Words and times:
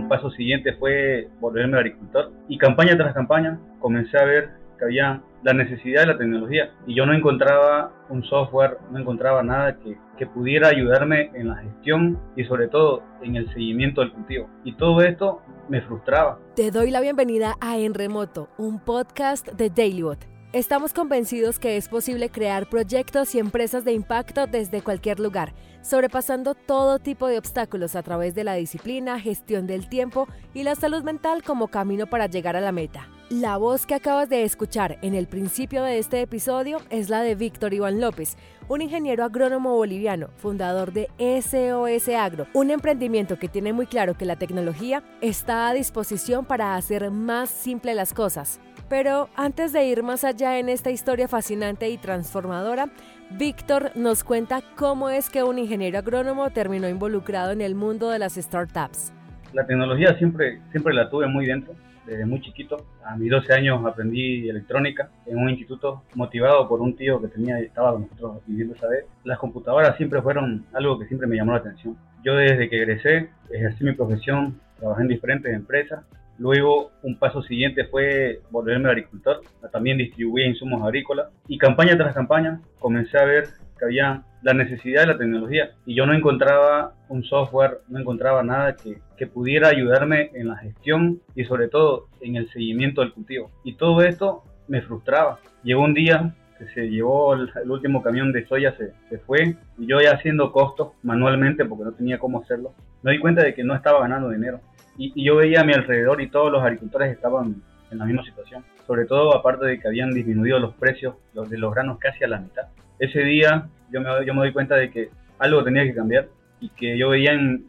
un 0.00 0.08
paso 0.08 0.30
siguiente 0.30 0.74
fue 0.74 1.28
volverme 1.40 1.78
agricultor. 1.78 2.32
Y 2.48 2.58
campaña 2.58 2.96
tras 2.96 3.14
campaña 3.14 3.58
comencé 3.78 4.18
a 4.18 4.24
ver 4.24 4.50
que 4.78 4.84
había 4.84 5.22
la 5.42 5.52
necesidad 5.52 6.02
de 6.02 6.06
la 6.08 6.18
tecnología 6.18 6.70
y 6.86 6.94
yo 6.94 7.06
no 7.06 7.14
encontraba 7.14 7.92
un 8.08 8.24
software, 8.24 8.78
no 8.90 8.98
encontraba 8.98 9.42
nada 9.42 9.76
que, 9.78 9.96
que, 10.18 10.26
pudiera 10.26 10.68
ayudarme 10.68 11.30
en 11.34 11.48
la 11.48 11.56
gestión 11.56 12.18
y 12.36 12.44
sobre 12.44 12.68
todo 12.68 13.02
en 13.22 13.36
el 13.36 13.48
seguimiento 13.52 14.00
del 14.00 14.12
cultivo. 14.12 14.48
Y 14.64 14.74
todo 14.74 15.02
esto 15.02 15.42
me 15.68 15.80
frustraba. 15.82 16.38
Te 16.56 16.70
doy 16.70 16.90
la 16.90 17.00
bienvenida 17.00 17.54
a 17.60 17.78
En 17.78 17.94
Remoto, 17.94 18.48
un 18.58 18.80
podcast 18.80 19.48
de 19.52 19.70
DailyBot. 19.70 20.29
Estamos 20.52 20.92
convencidos 20.92 21.60
que 21.60 21.76
es 21.76 21.86
posible 21.86 22.28
crear 22.28 22.68
proyectos 22.68 23.36
y 23.36 23.38
empresas 23.38 23.84
de 23.84 23.92
impacto 23.92 24.48
desde 24.48 24.82
cualquier 24.82 25.20
lugar, 25.20 25.54
sobrepasando 25.80 26.56
todo 26.56 26.98
tipo 26.98 27.28
de 27.28 27.38
obstáculos 27.38 27.94
a 27.94 28.02
través 28.02 28.34
de 28.34 28.42
la 28.42 28.54
disciplina, 28.54 29.20
gestión 29.20 29.68
del 29.68 29.88
tiempo 29.88 30.26
y 30.52 30.64
la 30.64 30.74
salud 30.74 31.04
mental 31.04 31.44
como 31.44 31.68
camino 31.68 32.08
para 32.08 32.26
llegar 32.26 32.56
a 32.56 32.60
la 32.60 32.72
meta. 32.72 33.08
La 33.28 33.58
voz 33.58 33.86
que 33.86 33.94
acabas 33.94 34.28
de 34.28 34.42
escuchar 34.42 34.98
en 35.02 35.14
el 35.14 35.28
principio 35.28 35.84
de 35.84 36.00
este 36.00 36.20
episodio 36.20 36.78
es 36.90 37.10
la 37.10 37.22
de 37.22 37.36
Víctor 37.36 37.72
Iván 37.72 38.00
López, 38.00 38.36
un 38.66 38.82
ingeniero 38.82 39.22
agrónomo 39.22 39.76
boliviano, 39.76 40.30
fundador 40.36 40.92
de 40.92 41.08
SOS 41.18 42.08
Agro, 42.08 42.48
un 42.54 42.72
emprendimiento 42.72 43.38
que 43.38 43.48
tiene 43.48 43.72
muy 43.72 43.86
claro 43.86 44.18
que 44.18 44.24
la 44.24 44.34
tecnología 44.34 45.04
está 45.20 45.68
a 45.68 45.74
disposición 45.74 46.44
para 46.44 46.74
hacer 46.74 47.08
más 47.12 47.50
simple 47.50 47.94
las 47.94 48.12
cosas. 48.12 48.58
Pero 48.90 49.28
antes 49.36 49.72
de 49.72 49.84
ir 49.86 50.02
más 50.02 50.24
allá 50.24 50.58
en 50.58 50.68
esta 50.68 50.90
historia 50.90 51.28
fascinante 51.28 51.88
y 51.88 51.96
transformadora, 51.96 52.90
Víctor 53.30 53.92
nos 53.94 54.24
cuenta 54.24 54.62
cómo 54.76 55.08
es 55.10 55.30
que 55.30 55.44
un 55.44 55.60
ingeniero 55.60 55.98
agrónomo 55.98 56.50
terminó 56.50 56.88
involucrado 56.88 57.52
en 57.52 57.60
el 57.60 57.76
mundo 57.76 58.10
de 58.10 58.18
las 58.18 58.34
startups. 58.34 59.12
La 59.52 59.64
tecnología 59.64 60.18
siempre, 60.18 60.60
siempre 60.72 60.92
la 60.92 61.08
tuve 61.08 61.28
muy 61.28 61.46
dentro 61.46 61.72
desde 62.04 62.26
muy 62.26 62.40
chiquito. 62.40 62.78
A 63.04 63.16
mis 63.16 63.30
12 63.30 63.52
años 63.52 63.86
aprendí 63.86 64.48
electrónica 64.48 65.08
en 65.24 65.38
un 65.38 65.50
instituto 65.50 66.02
motivado 66.16 66.68
por 66.68 66.80
un 66.80 66.96
tío 66.96 67.20
que 67.20 67.28
tenía 67.28 67.60
estaba 67.60 67.92
con 67.92 68.02
nosotros 68.02 68.42
viviendo 68.46 68.74
esa 68.74 68.88
vez. 68.88 69.04
Las 69.22 69.38
computadoras 69.38 69.96
siempre 69.98 70.20
fueron 70.20 70.66
algo 70.72 70.98
que 70.98 71.06
siempre 71.06 71.28
me 71.28 71.36
llamó 71.36 71.52
la 71.52 71.58
atención. 71.58 71.96
Yo 72.24 72.34
desde 72.34 72.68
que 72.68 72.76
egresé 72.76 73.30
ejercí 73.50 73.84
mi 73.84 73.92
profesión, 73.92 74.60
trabajé 74.80 75.02
en 75.02 75.08
diferentes 75.08 75.54
empresas. 75.54 76.04
Luego 76.40 76.90
un 77.02 77.18
paso 77.18 77.42
siguiente 77.42 77.84
fue 77.84 78.40
volverme 78.50 78.88
agricultor. 78.88 79.42
También 79.70 79.98
distribuía 79.98 80.46
insumos 80.46 80.82
agrícolas 80.82 81.28
y 81.46 81.58
campaña 81.58 81.98
tras 81.98 82.14
campaña 82.14 82.62
comencé 82.78 83.18
a 83.18 83.26
ver 83.26 83.44
que 83.78 83.84
había 83.84 84.22
la 84.40 84.54
necesidad 84.54 85.02
de 85.02 85.08
la 85.08 85.18
tecnología 85.18 85.72
y 85.84 85.94
yo 85.94 86.06
no 86.06 86.14
encontraba 86.14 86.94
un 87.10 87.24
software, 87.24 87.80
no 87.88 87.98
encontraba 87.98 88.42
nada 88.42 88.74
que, 88.74 89.00
que, 89.18 89.26
pudiera 89.26 89.68
ayudarme 89.68 90.30
en 90.32 90.48
la 90.48 90.56
gestión 90.56 91.20
y 91.34 91.44
sobre 91.44 91.68
todo 91.68 92.08
en 92.22 92.36
el 92.36 92.48
seguimiento 92.48 93.02
del 93.02 93.12
cultivo. 93.12 93.50
Y 93.62 93.74
todo 93.74 94.00
esto 94.00 94.42
me 94.66 94.80
frustraba. 94.80 95.40
Llegó 95.62 95.84
un 95.84 95.92
día 95.92 96.34
que 96.58 96.68
se 96.68 96.88
llevó 96.88 97.34
el, 97.34 97.50
último 97.70 98.02
camión 98.02 98.32
de 98.32 98.46
soya, 98.46 98.74
se, 98.78 98.92
se, 99.10 99.18
fue 99.18 99.56
y 99.78 99.86
yo 99.86 100.00
ya 100.00 100.12
haciendo 100.12 100.52
costos 100.52 100.92
manualmente 101.02 101.66
porque 101.66 101.84
no 101.84 101.92
tenía 101.92 102.18
cómo 102.18 102.40
hacerlo, 102.40 102.72
me 103.02 103.12
di 103.12 103.18
cuenta 103.18 103.42
de 103.42 103.54
que 103.54 103.64
no 103.64 103.74
estaba 103.74 104.00
ganando 104.00 104.30
dinero. 104.30 104.60
Y, 105.00 105.24
yo 105.24 105.36
veía 105.36 105.62
a 105.62 105.64
mi 105.64 105.72
alrededor 105.72 106.20
y 106.20 106.28
todos 106.28 106.52
los 106.52 106.62
agricultores 106.62 107.10
estaban 107.10 107.62
en 107.90 107.98
la 107.98 108.04
misma 108.04 108.22
situación. 108.22 108.62
Sobre 108.86 109.06
todo 109.06 109.34
aparte 109.34 109.64
de 109.64 109.80
que 109.80 109.88
habían 109.88 110.10
disminuido 110.10 110.58
los 110.58 110.74
precios 110.74 111.14
los 111.32 111.48
de 111.48 111.56
los 111.56 111.74
granos 111.74 111.98
casi 111.98 112.22
a 112.22 112.28
la 112.28 112.38
mitad. 112.38 112.64
Ese 112.98 113.20
día 113.20 113.66
yo 113.90 114.02
me, 114.02 114.10
yo 114.26 114.34
me 114.34 114.40
doy 114.40 114.52
cuenta 114.52 114.76
de 114.76 114.90
que 114.90 115.08
algo 115.38 115.64
tenía 115.64 115.84
que 115.84 115.94
cambiar 115.94 116.28
y 116.60 116.68
que 116.68 116.98
yo 116.98 117.08
veía 117.08 117.32
en, 117.32 117.64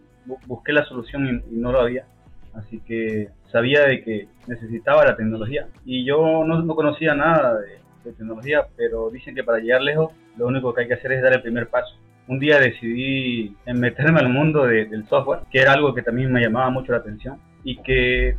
busqué 0.46 0.74
la 0.74 0.84
solución 0.84 1.42
y, 1.50 1.56
no 1.56 1.72
lo 1.72 1.80
había. 1.80 2.06
Así 2.54 2.82
que 2.82 3.30
sabía 3.50 3.86
de 3.86 4.04
que 4.04 4.28
necesitaba 4.48 5.06
la 5.06 5.16
tecnología. 5.16 5.68
Y 5.86 6.04
yo 6.04 6.44
no, 6.46 6.62
no 6.62 6.76
conocía 6.76 7.16
nada 7.16 7.62
de, 7.62 7.80
de, 8.04 8.12
tecnología, 8.12 8.68
pero 8.76 9.10
dicen 9.10 9.36
que 9.36 9.44
para 9.46 9.60
llegar 9.60 9.82
lejos 9.82 10.12
lo 10.38 10.48
único 10.48 10.74
que 10.74 10.82
hay 10.82 10.88
que 10.90 10.96
hacer 10.96 11.14
es 11.14 11.22
dar 11.22 11.34
el 11.34 11.42
primer 11.42 11.70
paso. 11.70 11.96
Un 12.28 12.40
día 12.40 12.60
decidí 12.60 13.56
meterme 13.66 14.20
al 14.20 14.30
mundo 14.30 14.66
de, 14.66 14.86
del 14.86 15.08
software, 15.08 15.42
que 15.52 15.60
era 15.60 15.74
algo 15.74 15.94
que 15.94 16.04
también 16.04 16.32
me 16.32 16.42
llamaba 16.42 16.70
mucho 16.70 16.92
la 16.92 17.00
atención. 17.00 17.40
Y 17.64 17.78
que 17.78 18.38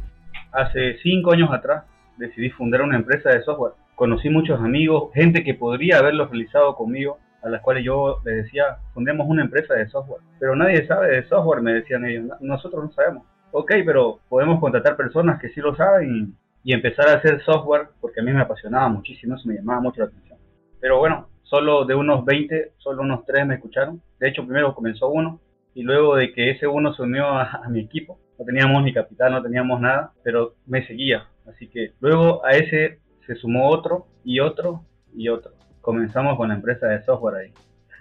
hace 0.53 0.99
cinco 1.03 1.33
años 1.33 1.51
atrás 1.53 1.85
decidí 2.17 2.51
fundar 2.51 2.83
una 2.83 2.97
empresa 2.97 3.31
de 3.31 3.43
software. 3.43 3.73
Conocí 3.95 4.31
muchos 4.31 4.61
amigos, 4.61 5.13
gente 5.15 5.45
que 5.45 5.55
podría 5.55 5.99
haberlo 5.99 6.27
realizado 6.27 6.75
conmigo, 6.75 7.19
a 7.43 7.49
las 7.49 7.61
cuales 7.61 7.85
yo 7.85 8.21
les 8.25 8.45
decía, 8.45 8.79
fundemos 8.95 9.27
una 9.29 9.43
empresa 9.43 9.75
de 9.75 9.89
software. 9.89 10.23
Pero 10.39 10.57
nadie 10.57 10.87
sabe 10.87 11.17
de 11.17 11.25
software, 11.25 11.63
me 11.63 11.75
decían 11.75 12.05
ellos, 12.05 12.27
nosotros 12.41 12.85
no 12.85 12.93
sabemos. 12.93 13.25
Ok, 13.51 13.73
pero 13.85 14.21
podemos 14.29 14.61
contratar 14.61 14.97
personas 14.97 15.41
que 15.41 15.51
sí 15.51 15.61
lo 15.61 15.75
saben 15.77 16.35
y, 16.65 16.73
empezar 16.73 17.09
a 17.09 17.15
hacer 17.15 17.43
software, 17.43 17.89
porque 18.01 18.21
a 18.21 18.23
mí 18.23 18.33
me 18.33 18.41
apasionaba 18.41 18.89
muchísimo, 18.89 19.35
eso 19.35 19.49
me 19.49 19.57
llamaba 19.57 19.81
mucho 19.81 20.01
la 20.01 20.07
atención. 20.07 20.39
Pero 20.81 20.99
bueno, 20.99 21.29
solo 21.53 21.85
de 21.85 21.95
unos 21.95 22.25
20, 22.25 22.73
solo 22.79 23.03
unos 23.03 23.27
3 23.27 23.47
me 23.47 23.55
escucharon. 23.57 24.01
De 24.19 24.29
hecho, 24.29 24.45
primero 24.45 24.75
comenzó 24.75 25.09
uno 25.09 25.41
y 25.75 25.83
luego 25.83 26.17
de 26.17 26.33
que 26.33 26.51
ese 26.51 26.67
uno 26.67 26.95
se 26.95 27.03
unió 27.03 27.27
a, 27.27 27.61
a 27.65 27.69
mi 27.69 27.81
equipo, 27.81 28.19
no 28.39 28.45
teníamos 28.45 28.83
ni 28.83 28.95
capital, 28.95 29.33
no 29.33 29.43
teníamos 29.43 29.81
nada, 29.81 30.13
pero 30.23 30.55
me 30.67 30.87
seguía. 30.87 31.29
Así 31.47 31.69
que 31.69 31.93
luego 32.01 32.45
a 32.47 32.53
ese 32.53 33.01
se 33.27 33.35
sumó 33.35 33.69
otro 33.69 34.07
y 34.25 34.41
otro 34.41 34.85
y 35.15 35.29
otro 35.29 35.53
comenzamos 35.83 36.37
con 36.39 36.49
la 36.49 36.55
empresa 36.55 36.87
de 36.87 37.05
software 37.05 37.35
ahí. 37.35 37.53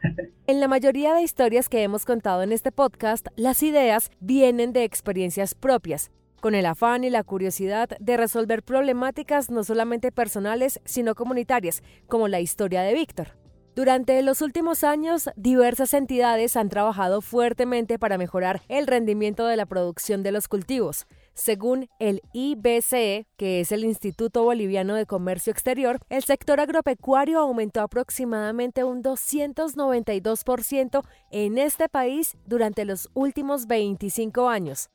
En 0.47 0.59
la 0.59 0.67
mayoría 0.67 1.13
de 1.13 1.21
historias 1.21 1.69
que 1.69 1.83
hemos 1.83 2.05
contado 2.05 2.43
en 2.43 2.51
este 2.51 2.71
podcast, 2.71 3.27
las 3.35 3.61
ideas 3.63 4.09
vienen 4.19 4.73
de 4.73 4.83
experiencias 4.83 5.55
propias, 5.55 6.11
con 6.41 6.55
el 6.55 6.65
afán 6.65 7.03
y 7.03 7.09
la 7.09 7.23
curiosidad 7.23 7.89
de 7.99 8.17
resolver 8.17 8.63
problemáticas 8.63 9.49
no 9.49 9.63
solamente 9.63 10.11
personales, 10.11 10.81
sino 10.83 11.15
comunitarias, 11.15 11.83
como 12.07 12.27
la 12.27 12.39
historia 12.39 12.81
de 12.81 12.93
Víctor. 12.93 13.40
Durante 13.73 14.21
los 14.21 14.41
últimos 14.41 14.83
años, 14.83 15.29
diversas 15.37 15.93
entidades 15.93 16.57
han 16.57 16.67
trabajado 16.67 17.21
fuertemente 17.21 17.97
para 17.97 18.17
mejorar 18.17 18.61
el 18.67 18.85
rendimiento 18.85 19.47
de 19.47 19.55
la 19.55 19.65
producción 19.65 20.23
de 20.23 20.33
los 20.33 20.49
cultivos. 20.49 21.07
Según 21.33 21.87
el 21.97 22.21
IBCE, 22.33 23.27
que 23.37 23.61
es 23.61 23.71
el 23.71 23.85
Instituto 23.85 24.43
Boliviano 24.43 24.95
de 24.95 25.05
Comercio 25.05 25.51
Exterior, 25.51 25.99
el 26.09 26.23
sector 26.23 26.59
agropecuario 26.59 27.39
aumentó 27.39 27.79
aproximadamente 27.79 28.83
un 28.83 29.01
292% 29.01 31.05
en 31.31 31.57
este 31.57 31.87
país 31.87 32.35
durante 32.45 32.83
los 32.83 33.09
últimos 33.13 33.67
25 33.67 34.49
años. 34.49 34.89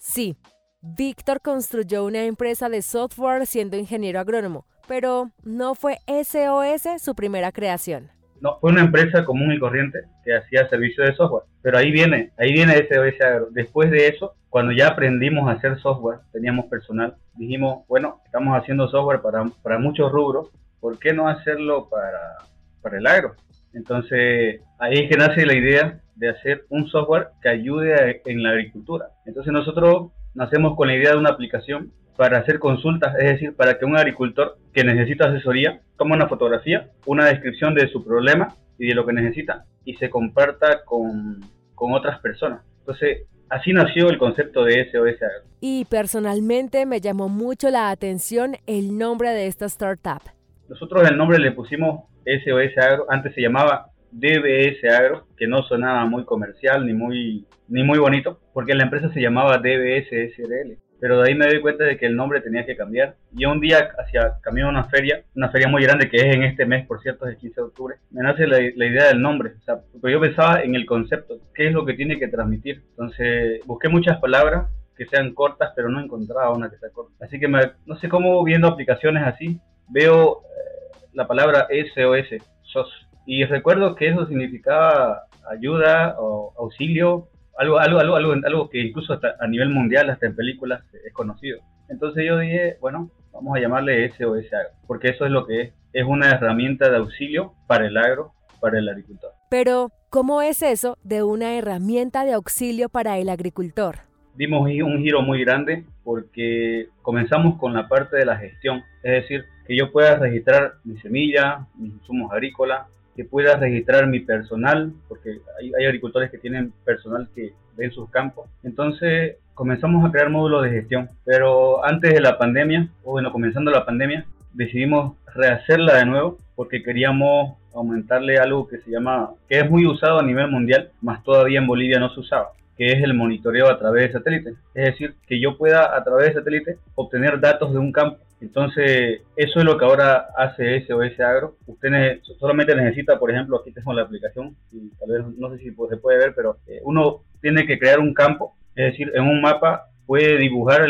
Sí, 0.00 0.36
Víctor 0.80 1.40
construyó 1.40 2.04
una 2.04 2.24
empresa 2.24 2.68
de 2.68 2.82
software 2.82 3.46
siendo 3.46 3.76
ingeniero 3.76 4.18
agrónomo, 4.18 4.66
pero 4.86 5.30
no 5.44 5.74
fue 5.74 5.98
SOS 6.06 7.02
su 7.02 7.14
primera 7.14 7.52
creación. 7.52 8.10
No, 8.40 8.58
fue 8.60 8.72
una 8.72 8.80
empresa 8.80 9.24
común 9.24 9.52
y 9.52 9.58
corriente 9.58 10.00
que 10.24 10.34
hacía 10.34 10.68
servicio 10.68 11.04
de 11.04 11.14
software. 11.14 11.44
Pero 11.62 11.78
ahí 11.78 11.92
viene, 11.92 12.32
ahí 12.38 12.52
viene 12.52 12.74
SOS 12.74 13.20
Agro. 13.20 13.48
Después 13.50 13.90
de 13.90 14.08
eso, 14.08 14.34
cuando 14.50 14.72
ya 14.72 14.88
aprendimos 14.88 15.48
a 15.48 15.52
hacer 15.52 15.78
software, 15.78 16.18
teníamos 16.32 16.66
personal, 16.66 17.14
dijimos, 17.34 17.86
bueno, 17.88 18.20
estamos 18.24 18.58
haciendo 18.58 18.88
software 18.88 19.20
para, 19.20 19.44
para 19.62 19.78
muchos 19.78 20.10
rubros, 20.10 20.48
¿por 20.80 20.98
qué 20.98 21.12
no 21.12 21.28
hacerlo 21.28 21.88
para, 21.88 22.38
para 22.82 22.98
el 22.98 23.06
agro? 23.06 23.34
Entonces, 23.72 24.60
ahí 24.78 24.94
es 24.98 25.08
que 25.08 25.16
nace 25.16 25.46
la 25.46 25.54
idea 25.54 26.00
de 26.16 26.28
hacer 26.28 26.64
un 26.68 26.88
software 26.88 27.28
que 27.40 27.48
ayude 27.48 28.22
en 28.26 28.42
la 28.42 28.50
agricultura. 28.50 29.06
Entonces 29.24 29.52
nosotros 29.52 30.12
nacemos 30.34 30.76
con 30.76 30.88
la 30.88 30.96
idea 30.96 31.12
de 31.12 31.18
una 31.18 31.30
aplicación 31.30 31.92
para 32.16 32.38
hacer 32.38 32.58
consultas, 32.58 33.14
es 33.18 33.32
decir, 33.32 33.54
para 33.56 33.78
que 33.78 33.84
un 33.84 33.96
agricultor 33.96 34.58
que 34.72 34.84
necesita 34.84 35.28
asesoría 35.28 35.80
tome 35.96 36.14
una 36.14 36.28
fotografía, 36.28 36.90
una 37.06 37.26
descripción 37.26 37.74
de 37.74 37.88
su 37.88 38.04
problema 38.04 38.54
y 38.78 38.88
de 38.88 38.94
lo 38.94 39.06
que 39.06 39.12
necesita 39.12 39.64
y 39.84 39.94
se 39.94 40.10
comparta 40.10 40.84
con, 40.84 41.40
con 41.74 41.92
otras 41.92 42.20
personas. 42.20 42.62
Entonces, 42.80 43.26
así 43.48 43.72
nació 43.72 44.08
el 44.08 44.18
concepto 44.18 44.64
de 44.64 44.90
SOS 44.90 45.22
Agro. 45.22 45.48
Y 45.60 45.84
personalmente 45.86 46.86
me 46.86 47.00
llamó 47.00 47.28
mucho 47.28 47.70
la 47.70 47.90
atención 47.90 48.56
el 48.66 48.98
nombre 48.98 49.30
de 49.30 49.46
esta 49.46 49.66
startup. 49.66 50.22
Nosotros 50.68 51.08
el 51.08 51.16
nombre 51.16 51.38
le 51.38 51.52
pusimos 51.52 52.04
SOS 52.24 52.78
Agro, 52.78 53.06
antes 53.08 53.34
se 53.34 53.42
llamaba 53.42 53.90
DBS 54.10 54.84
Agro, 54.90 55.26
que 55.36 55.46
no 55.46 55.62
sonaba 55.62 56.04
muy 56.06 56.24
comercial 56.24 56.86
ni 56.86 56.92
muy, 56.92 57.46
ni 57.68 57.82
muy 57.82 57.98
bonito, 57.98 58.40
porque 58.52 58.74
la 58.74 58.84
empresa 58.84 59.12
se 59.12 59.20
llamaba 59.20 59.58
DBS 59.58 60.08
SRL 60.36 60.81
pero 61.02 61.20
de 61.20 61.28
ahí 61.28 61.34
me 61.34 61.48
doy 61.48 61.60
cuenta 61.60 61.82
de 61.82 61.98
que 61.98 62.06
el 62.06 62.14
nombre 62.14 62.40
tenía 62.40 62.64
que 62.64 62.76
cambiar. 62.76 63.16
Y 63.36 63.44
un 63.44 63.58
día 63.58 63.90
hacia 63.98 64.38
camino 64.40 64.68
a 64.68 64.70
una 64.70 64.84
feria, 64.84 65.24
una 65.34 65.48
feria 65.48 65.66
muy 65.66 65.82
grande 65.82 66.08
que 66.08 66.16
es 66.18 66.32
en 66.36 66.44
este 66.44 66.64
mes, 66.64 66.86
por 66.86 67.02
cierto, 67.02 67.26
es 67.26 67.32
el 67.32 67.38
15 67.38 67.60
de 67.60 67.66
octubre, 67.66 67.96
me 68.12 68.22
nace 68.22 68.46
la, 68.46 68.60
idea 68.60 69.08
del 69.08 69.20
nombre. 69.20 69.54
O 69.60 69.64
sea, 69.64 69.80
porque 69.90 70.12
yo 70.12 70.20
pensaba 70.20 70.62
en 70.62 70.76
el 70.76 70.86
concepto, 70.86 71.38
qué 71.56 71.66
es 71.66 71.72
lo 71.72 71.84
que 71.84 71.94
tiene 71.94 72.20
que 72.20 72.28
transmitir. 72.28 72.84
Entonces 72.90 73.62
busqué 73.66 73.88
muchas 73.88 74.20
palabras 74.20 74.70
que 74.96 75.06
sean 75.06 75.34
cortas, 75.34 75.72
pero 75.74 75.88
no 75.88 76.00
encontraba 76.00 76.54
una 76.54 76.70
que 76.70 76.78
sea 76.78 76.90
corta. 76.90 77.12
Así 77.20 77.40
que 77.40 77.48
no 77.48 77.96
sé 77.96 78.08
cómo 78.08 78.44
viendo 78.44 78.68
aplicaciones 78.68 79.24
así, 79.24 79.58
veo 79.88 80.42
eh, 80.44 80.98
la 81.14 81.26
palabra 81.26 81.66
SOS, 81.68 82.40
SOS, 82.62 83.08
y 83.26 83.44
recuerdo 83.44 83.96
que 83.96 84.06
eso 84.06 84.24
significaba 84.28 85.24
ayuda 85.50 86.14
o 86.20 86.54
auxilio 86.56 87.26
algo, 87.58 87.78
algo, 87.78 87.98
algo, 87.98 88.16
algo, 88.16 88.32
algo 88.44 88.70
que 88.70 88.80
incluso 88.80 89.12
hasta 89.12 89.36
a 89.40 89.46
nivel 89.46 89.68
mundial, 89.68 90.10
hasta 90.10 90.26
en 90.26 90.36
películas, 90.36 90.82
es 91.04 91.12
conocido. 91.12 91.60
Entonces 91.88 92.24
yo 92.26 92.38
dije, 92.38 92.76
bueno, 92.80 93.10
vamos 93.32 93.56
a 93.56 93.60
llamarle 93.60 94.10
SOS 94.10 94.52
Agro, 94.52 94.70
porque 94.86 95.08
eso 95.08 95.24
es 95.24 95.30
lo 95.30 95.46
que 95.46 95.60
es, 95.60 95.72
es 95.92 96.06
una 96.06 96.30
herramienta 96.30 96.90
de 96.90 96.96
auxilio 96.96 97.54
para 97.66 97.86
el 97.86 97.96
agro, 97.96 98.32
para 98.60 98.78
el 98.78 98.88
agricultor. 98.88 99.32
Pero, 99.50 99.90
¿cómo 100.08 100.40
es 100.40 100.62
eso 100.62 100.96
de 101.02 101.22
una 101.22 101.58
herramienta 101.58 102.24
de 102.24 102.32
auxilio 102.32 102.88
para 102.88 103.18
el 103.18 103.28
agricultor? 103.28 103.98
Dimos 104.34 104.62
un 104.62 105.02
giro 105.02 105.20
muy 105.20 105.44
grande 105.44 105.84
porque 106.04 106.88
comenzamos 107.02 107.58
con 107.58 107.74
la 107.74 107.86
parte 107.86 108.16
de 108.16 108.24
la 108.24 108.38
gestión, 108.38 108.82
es 109.02 109.22
decir, 109.22 109.44
que 109.66 109.76
yo 109.76 109.92
pueda 109.92 110.16
registrar 110.16 110.74
mi 110.84 110.96
semilla, 111.00 111.66
mis 111.74 111.92
insumos 111.92 112.32
agrícolas, 112.32 112.86
que 113.16 113.24
pueda 113.24 113.56
registrar 113.56 114.06
mi 114.06 114.20
personal, 114.20 114.92
porque 115.08 115.40
hay, 115.58 115.72
hay, 115.78 115.86
agricultores 115.86 116.30
que 116.30 116.38
tienen 116.38 116.72
personal 116.84 117.28
que 117.34 117.52
ven 117.76 117.90
sus 117.90 118.10
campos. 118.10 118.48
Entonces 118.62 119.36
comenzamos 119.54 120.04
a 120.04 120.10
crear 120.10 120.30
módulos 120.30 120.64
de 120.64 120.70
gestión, 120.70 121.08
pero 121.24 121.84
antes 121.84 122.12
de 122.14 122.20
la 122.20 122.38
pandemia, 122.38 122.88
o 123.04 123.12
bueno, 123.12 123.32
comenzando 123.32 123.70
la 123.70 123.84
pandemia, 123.84 124.24
decidimos 124.54 125.16
rehacerla 125.34 125.96
de 125.96 126.06
nuevo 126.06 126.38
porque 126.54 126.82
queríamos 126.82 127.56
aumentarle 127.74 128.38
algo 128.38 128.68
que 128.68 128.78
se 128.78 128.90
llama, 128.90 129.30
que 129.48 129.60
es 129.60 129.70
muy 129.70 129.86
usado 129.86 130.18
a 130.18 130.22
nivel 130.22 130.50
mundial, 130.50 130.90
más 131.00 131.22
todavía 131.22 131.58
en 131.58 131.66
Bolivia 131.66 131.98
no 131.98 132.12
se 132.12 132.20
usaba, 132.20 132.50
que 132.76 132.86
es 132.86 133.02
el 133.02 133.14
monitoreo 133.14 133.70
a 133.70 133.78
través 133.78 134.08
de 134.08 134.12
satélite. 134.12 134.50
Es 134.74 134.86
decir, 134.86 135.14
que 135.26 135.40
yo 135.40 135.56
pueda 135.56 135.96
a 135.96 136.04
través 136.04 136.28
de 136.28 136.34
satélite 136.34 136.76
obtener 136.94 137.40
datos 137.40 137.72
de 137.72 137.78
un 137.78 137.92
campo. 137.92 138.18
Entonces, 138.42 139.22
eso 139.36 139.58
es 139.60 139.64
lo 139.64 139.78
que 139.78 139.84
ahora 139.84 140.26
hace 140.36 140.84
SOS 140.84 141.20
Agro. 141.20 141.56
Usted 141.66 142.20
solamente 142.40 142.74
necesita, 142.74 143.16
por 143.18 143.30
ejemplo, 143.30 143.60
aquí 143.60 143.72
tengo 143.72 143.92
la 143.92 144.02
aplicación, 144.02 144.56
y 144.72 144.90
tal 144.98 145.10
vez 145.10 145.38
no 145.38 145.50
sé 145.50 145.58
si 145.58 145.70
se 145.70 145.96
puede 145.96 146.18
ver, 146.18 146.34
pero 146.34 146.56
eh, 146.66 146.80
uno 146.82 147.22
tiene 147.40 147.66
que 147.66 147.78
crear 147.78 148.00
un 148.00 148.12
campo, 148.14 148.56
es 148.74 148.92
decir, 148.92 149.12
en 149.14 149.22
un 149.22 149.40
mapa 149.40 149.86
puede 150.06 150.38
dibujar 150.38 150.84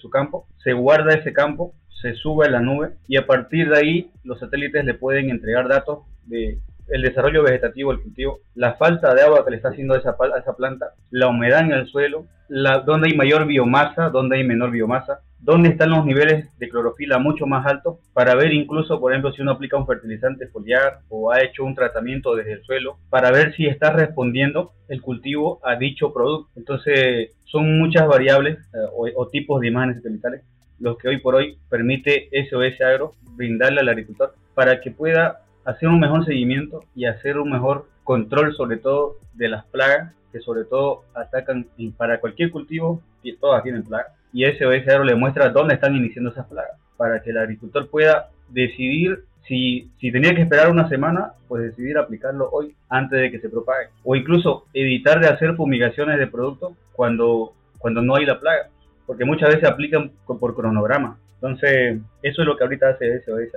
su 0.00 0.10
campo, 0.10 0.48
se 0.64 0.72
guarda 0.72 1.14
ese 1.14 1.32
campo, 1.32 1.74
se 2.02 2.14
sube 2.14 2.46
a 2.46 2.50
la 2.50 2.60
nube 2.60 2.94
y 3.06 3.16
a 3.16 3.26
partir 3.26 3.70
de 3.70 3.78
ahí 3.78 4.10
los 4.24 4.40
satélites 4.40 4.84
le 4.84 4.94
pueden 4.94 5.30
entregar 5.30 5.68
datos 5.68 6.00
de 6.24 6.58
el 6.88 7.02
desarrollo 7.02 7.42
vegetativo 7.42 7.92
del 7.92 8.02
cultivo, 8.02 8.40
la 8.54 8.74
falta 8.74 9.14
de 9.14 9.22
agua 9.22 9.44
que 9.44 9.50
le 9.50 9.56
está 9.56 9.70
haciendo 9.70 9.94
a 9.94 9.98
esa, 9.98 10.16
esa 10.38 10.56
planta, 10.56 10.92
la 11.10 11.28
humedad 11.28 11.60
en 11.60 11.72
el 11.72 11.86
suelo, 11.86 12.26
la, 12.48 12.80
donde 12.80 13.08
hay 13.08 13.16
mayor 13.16 13.46
biomasa, 13.46 14.10
donde 14.10 14.36
hay 14.36 14.44
menor 14.44 14.70
biomasa, 14.70 15.20
dónde 15.38 15.70
están 15.70 15.90
los 15.90 16.04
niveles 16.04 16.56
de 16.58 16.68
clorofila 16.68 17.18
mucho 17.18 17.46
más 17.46 17.66
altos, 17.66 17.98
para 18.12 18.34
ver 18.34 18.52
incluso, 18.52 19.00
por 19.00 19.12
ejemplo, 19.12 19.32
si 19.32 19.42
uno 19.42 19.52
aplica 19.52 19.76
un 19.76 19.86
fertilizante 19.86 20.46
foliar 20.48 21.00
o 21.08 21.32
ha 21.32 21.42
hecho 21.42 21.64
un 21.64 21.74
tratamiento 21.74 22.34
desde 22.34 22.54
el 22.54 22.62
suelo, 22.62 22.98
para 23.10 23.30
ver 23.30 23.54
si 23.54 23.66
está 23.66 23.90
respondiendo 23.90 24.72
el 24.88 25.02
cultivo 25.02 25.60
a 25.64 25.76
dicho 25.76 26.12
producto. 26.12 26.50
Entonces, 26.56 27.32
son 27.44 27.78
muchas 27.78 28.06
variables 28.06 28.58
eh, 28.58 28.78
o, 28.92 29.08
o, 29.14 29.28
tipos 29.28 29.60
de 29.60 29.68
imágenes 29.68 29.96
satelitales 29.96 30.42
los 30.78 30.98
que 30.98 31.08
hoy 31.08 31.18
por 31.20 31.34
hoy 31.34 31.56
permite 31.70 32.28
SOS 32.50 32.80
Agro 32.82 33.12
brindarle 33.34 33.80
al 33.80 33.88
agricultor 33.88 34.34
para 34.54 34.80
que 34.80 34.90
pueda 34.90 35.40
hacer 35.66 35.88
un 35.88 36.00
mejor 36.00 36.24
seguimiento 36.24 36.84
y 36.94 37.04
hacer 37.04 37.38
un 37.38 37.50
mejor 37.50 37.86
control 38.04 38.54
sobre 38.54 38.78
todo 38.78 39.16
de 39.34 39.48
las 39.48 39.64
plagas 39.66 40.14
que 40.32 40.40
sobre 40.40 40.64
todo 40.64 41.02
atacan 41.14 41.66
para 41.96 42.20
cualquier 42.20 42.50
cultivo, 42.50 43.00
y 43.22 43.36
todas 43.36 43.62
tienen 43.62 43.84
plagas, 43.84 44.12
y 44.32 44.44
SOS 44.44 44.88
Agro 44.88 45.04
le 45.04 45.14
muestra 45.14 45.48
dónde 45.48 45.74
están 45.74 45.96
iniciando 45.96 46.30
esas 46.30 46.46
plagas, 46.46 46.78
para 46.96 47.22
que 47.22 47.30
el 47.30 47.38
agricultor 47.38 47.88
pueda 47.88 48.28
decidir 48.48 49.24
si, 49.48 49.90
si 50.00 50.10
tenía 50.12 50.34
que 50.34 50.42
esperar 50.42 50.70
una 50.70 50.88
semana, 50.88 51.32
pues 51.48 51.62
decidir 51.62 51.98
aplicarlo 51.98 52.48
hoy 52.50 52.74
antes 52.88 53.20
de 53.20 53.30
que 53.30 53.40
se 53.40 53.48
propague, 53.48 53.88
o 54.04 54.14
incluso 54.14 54.66
evitar 54.74 55.20
de 55.20 55.28
hacer 55.28 55.54
fumigaciones 55.54 56.18
de 56.18 56.26
productos 56.26 56.72
cuando, 56.92 57.52
cuando 57.78 58.02
no 58.02 58.16
hay 58.16 58.26
la 58.26 58.40
plaga, 58.40 58.68
porque 59.06 59.24
muchas 59.24 59.50
veces 59.50 59.64
aplican 59.64 60.10
por 60.26 60.54
cronograma. 60.54 61.18
Entonces, 61.36 62.00
eso 62.22 62.42
es 62.42 62.48
lo 62.48 62.56
que 62.56 62.64
ahorita 62.64 62.90
hace 62.90 63.20
SOS. 63.20 63.52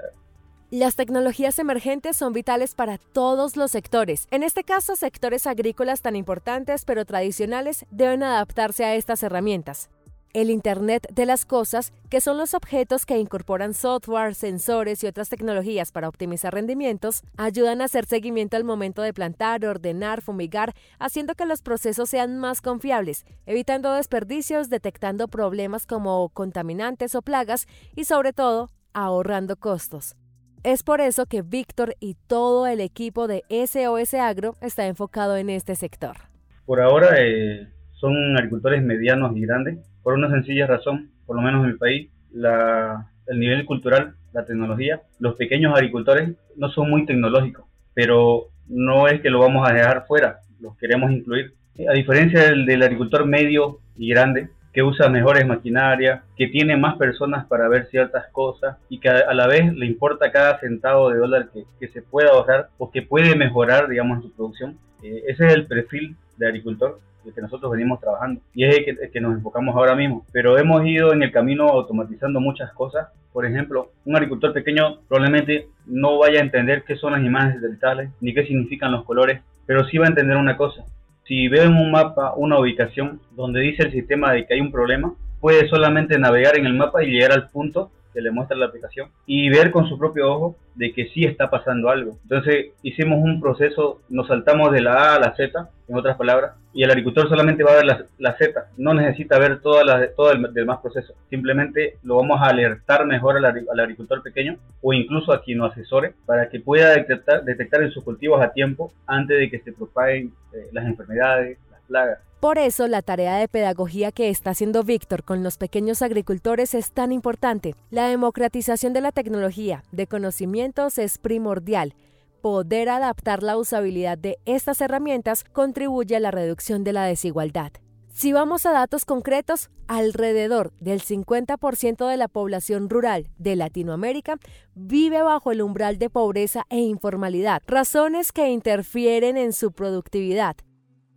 Las 0.71 0.95
tecnologías 0.95 1.57
emergentes 1.57 2.15
son 2.15 2.31
vitales 2.31 2.75
para 2.75 2.99
todos 2.99 3.57
los 3.57 3.71
sectores. 3.71 4.27
En 4.29 4.43
este 4.43 4.63
caso, 4.63 4.95
sectores 4.95 5.47
agrícolas 5.47 6.03
tan 6.03 6.15
importantes 6.15 6.85
pero 6.85 7.05
tradicionales 7.05 7.87
deben 7.89 8.21
adaptarse 8.21 8.85
a 8.85 8.93
estas 8.93 9.23
herramientas. 9.23 9.89
El 10.31 10.51
Internet 10.51 11.07
de 11.11 11.25
las 11.25 11.47
Cosas, 11.47 11.91
que 12.11 12.21
son 12.21 12.37
los 12.37 12.53
objetos 12.53 13.07
que 13.07 13.17
incorporan 13.17 13.73
software, 13.73 14.35
sensores 14.35 15.03
y 15.03 15.07
otras 15.07 15.29
tecnologías 15.29 15.91
para 15.91 16.07
optimizar 16.07 16.53
rendimientos, 16.53 17.23
ayudan 17.35 17.81
a 17.81 17.85
hacer 17.85 18.05
seguimiento 18.05 18.55
al 18.55 18.63
momento 18.63 19.01
de 19.01 19.11
plantar, 19.11 19.65
ordenar, 19.65 20.21
fumigar, 20.21 20.75
haciendo 20.99 21.33
que 21.33 21.47
los 21.47 21.63
procesos 21.63 22.11
sean 22.11 22.37
más 22.37 22.61
confiables, 22.61 23.25
evitando 23.47 23.91
desperdicios, 23.93 24.69
detectando 24.69 25.29
problemas 25.29 25.87
como 25.87 26.29
contaminantes 26.29 27.15
o 27.15 27.23
plagas 27.23 27.65
y 27.95 28.05
sobre 28.05 28.33
todo 28.33 28.69
ahorrando 28.93 29.55
costos. 29.55 30.15
Es 30.63 30.83
por 30.83 30.99
eso 30.99 31.25
que 31.25 31.41
Víctor 31.41 31.95
y 32.01 32.17
todo 32.27 32.67
el 32.67 32.81
equipo 32.81 33.29
de 33.29 33.43
SOS 33.49 34.13
Agro 34.15 34.55
está 34.61 34.87
enfocado 34.87 35.37
en 35.37 35.49
este 35.49 35.73
sector. 35.75 36.17
Por 36.65 36.81
ahora 36.81 37.15
eh, 37.17 37.69
son 37.93 38.35
agricultores 38.35 38.83
medianos 38.83 39.35
y 39.37 39.41
grandes, 39.41 39.79
por 40.03 40.15
una 40.15 40.29
sencilla 40.29 40.67
razón, 40.67 41.11
por 41.25 41.37
lo 41.37 41.41
menos 41.43 41.63
en 41.63 41.71
mi 41.71 41.77
país, 41.77 42.09
el 42.33 43.39
nivel 43.39 43.65
cultural, 43.65 44.15
la 44.33 44.43
tecnología, 44.43 45.01
los 45.19 45.35
pequeños 45.35 45.73
agricultores 45.73 46.31
no 46.57 46.69
son 46.69 46.89
muy 46.89 47.05
tecnológicos, 47.05 47.65
pero 47.93 48.49
no 48.67 49.07
es 49.07 49.21
que 49.21 49.29
lo 49.29 49.39
vamos 49.39 49.67
a 49.67 49.73
dejar 49.73 50.07
fuera, 50.07 50.39
los 50.59 50.75
queremos 50.75 51.09
incluir. 51.11 51.53
A 51.87 51.93
diferencia 51.93 52.43
del, 52.43 52.65
del 52.65 52.83
agricultor 52.83 53.25
medio 53.25 53.79
y 53.95 54.09
grande, 54.09 54.49
que 54.73 54.83
usa 54.83 55.09
mejores 55.09 55.45
maquinarias, 55.47 56.21
que 56.37 56.47
tiene 56.47 56.77
más 56.77 56.97
personas 56.97 57.45
para 57.47 57.67
ver 57.67 57.87
ciertas 57.87 58.27
cosas 58.31 58.77
y 58.89 58.99
que 58.99 59.09
a 59.09 59.33
la 59.33 59.47
vez 59.47 59.73
le 59.73 59.85
importa 59.85 60.31
cada 60.31 60.59
centavo 60.59 61.09
de 61.09 61.17
dólar 61.17 61.49
que, 61.79 61.87
se 61.87 62.01
pueda 62.01 62.31
ahorrar 62.31 62.69
o 62.77 62.91
que 62.91 63.01
puede 63.01 63.35
mejorar, 63.35 63.87
digamos, 63.87 64.23
su 64.23 64.31
producción. 64.31 64.77
Eh, 65.03 65.23
ese 65.27 65.47
es 65.47 65.53
el 65.53 65.65
perfil 65.65 66.15
de 66.37 66.47
agricultor 66.47 66.99
el 67.25 67.33
que 67.33 67.41
nosotros 67.41 67.71
venimos 67.71 67.99
trabajando 67.99 68.41
y 68.53 68.65
es 68.65 68.77
el 68.77 68.85
que, 68.85 68.91
el 68.91 69.11
que, 69.11 69.21
nos 69.21 69.33
enfocamos 69.33 69.75
ahora 69.75 69.95
mismo. 69.95 70.25
Pero 70.31 70.57
hemos 70.57 70.85
ido 70.85 71.13
en 71.13 71.23
el 71.23 71.31
camino 71.31 71.67
automatizando 71.67 72.39
muchas 72.39 72.71
cosas. 72.73 73.09
Por 73.33 73.45
ejemplo, 73.45 73.91
un 74.05 74.15
agricultor 74.15 74.53
pequeño 74.53 74.99
probablemente 75.07 75.67
no 75.85 76.17
vaya 76.17 76.39
a 76.39 76.43
entender 76.43 76.83
qué 76.83 76.95
son 76.95 77.13
las 77.13 77.23
imágenes 77.23 77.61
satelitales 77.61 78.09
ni 78.21 78.33
qué 78.33 78.45
significan 78.45 78.91
los 78.91 79.05
colores, 79.05 79.41
pero 79.65 79.85
sí 79.85 79.97
va 79.97 80.05
a 80.05 80.09
entender 80.09 80.37
una 80.37 80.57
cosa, 80.57 80.83
si 81.29 81.47
veo 81.47 81.65
en 81.65 81.75
un 81.75 81.91
mapa 81.91 82.33
una 82.35 82.59
ubicación 82.59 83.21
donde 83.35 83.61
dice 83.61 83.83
el 83.83 83.91
sistema 83.91 84.33
de 84.33 84.47
que 84.47 84.55
hay 84.55 84.61
un 84.61 84.71
problema, 84.71 85.13
puede 85.39 85.69
solamente 85.69 86.17
navegar 86.17 86.57
en 86.57 86.65
el 86.65 86.73
mapa 86.73 87.03
y 87.03 87.11
llegar 87.11 87.31
al 87.31 87.49
punto 87.49 87.91
que 88.13 88.21
le 88.21 88.31
muestra 88.31 88.57
la 88.57 88.67
aplicación 88.67 89.09
y 89.25 89.49
ver 89.49 89.71
con 89.71 89.87
su 89.87 89.97
propio 89.97 90.31
ojo 90.31 90.55
de 90.75 90.93
que 90.93 91.07
sí 91.09 91.25
está 91.25 91.49
pasando 91.49 91.89
algo. 91.89 92.17
Entonces 92.23 92.67
hicimos 92.83 93.19
un 93.21 93.41
proceso, 93.41 94.01
nos 94.09 94.27
saltamos 94.27 94.71
de 94.71 94.81
la 94.81 94.93
A 94.93 95.15
a 95.15 95.19
la 95.19 95.35
Z, 95.35 95.69
en 95.87 95.95
otras 95.95 96.17
palabras, 96.17 96.53
y 96.73 96.83
el 96.83 96.91
agricultor 96.91 97.27
solamente 97.27 97.63
va 97.63 97.71
a 97.71 97.83
ver 97.83 97.85
la, 98.17 98.37
Z, 98.37 98.67
no 98.77 98.93
necesita 98.93 99.39
ver 99.39 99.59
toda 99.59 99.83
la, 99.83 100.07
todo 100.15 100.31
el 100.31 100.53
demás 100.53 100.79
proceso, 100.81 101.13
simplemente 101.29 101.97
lo 102.03 102.17
vamos 102.17 102.39
a 102.41 102.49
alertar 102.49 103.05
mejor 103.05 103.37
al, 103.37 103.45
al, 103.45 103.79
agricultor 103.79 104.21
pequeño 104.21 104.57
o 104.81 104.93
incluso 104.93 105.33
a 105.33 105.41
quien 105.41 105.57
lo 105.57 105.65
asesore 105.65 106.13
para 106.25 106.49
que 106.49 106.59
pueda 106.59 106.91
detectar, 106.91 107.43
detectar 107.43 107.81
en 107.81 107.91
sus 107.91 108.03
cultivos 108.03 108.41
a 108.41 108.53
tiempo 108.53 108.91
antes 109.07 109.37
de 109.39 109.49
que 109.49 109.59
se 109.59 109.73
propaguen 109.73 110.31
eh, 110.53 110.69
las 110.71 110.85
enfermedades, 110.85 111.57
las 111.71 111.81
plagas. 111.81 112.28
Por 112.39 112.57
eso 112.57 112.87
la 112.87 113.01
tarea 113.01 113.35
de 113.35 113.49
pedagogía 113.49 114.13
que 114.13 114.29
está 114.29 114.51
haciendo 114.51 114.83
Víctor 114.83 115.25
con 115.25 115.43
los 115.43 115.57
pequeños 115.57 116.01
agricultores 116.01 116.73
es 116.73 116.93
tan 116.93 117.11
importante. 117.11 117.75
La 117.89 118.07
democratización 118.07 118.93
de 118.93 119.01
la 119.01 119.11
tecnología, 119.11 119.83
de 119.91 120.07
conocimientos 120.07 120.99
es 120.99 121.17
primordial. 121.17 121.95
Poder 122.41 122.87
adaptar 122.87 123.43
la 123.43 123.57
usabilidad 123.57 124.17
de 124.17 124.37
estas 124.45 124.79
herramientas 124.79 125.43
contribuye 125.51 126.15
a 126.15 126.21
la 126.21 126.31
reducción 126.31 126.85
de 126.85 126.93
la 126.93 127.03
desigualdad. 127.03 127.73
Si 128.07 128.31
vamos 128.31 128.65
a 128.65 128.71
datos 128.71 129.03
concretos, 129.03 129.69
alrededor 129.87 130.71
del 130.79 131.01
50% 131.01 132.07
de 132.07 132.15
la 132.17 132.29
población 132.29 132.89
rural 132.89 133.27
de 133.37 133.57
Latinoamérica 133.57 134.37
vive 134.75 135.21
bajo 135.23 135.51
el 135.51 135.61
umbral 135.61 135.97
de 135.97 136.09
pobreza 136.09 136.65
e 136.69 136.79
informalidad, 136.79 137.61
razones 137.67 138.31
que 138.31 138.49
interfieren 138.49 139.35
en 139.35 139.51
su 139.51 139.73
productividad, 139.73 140.55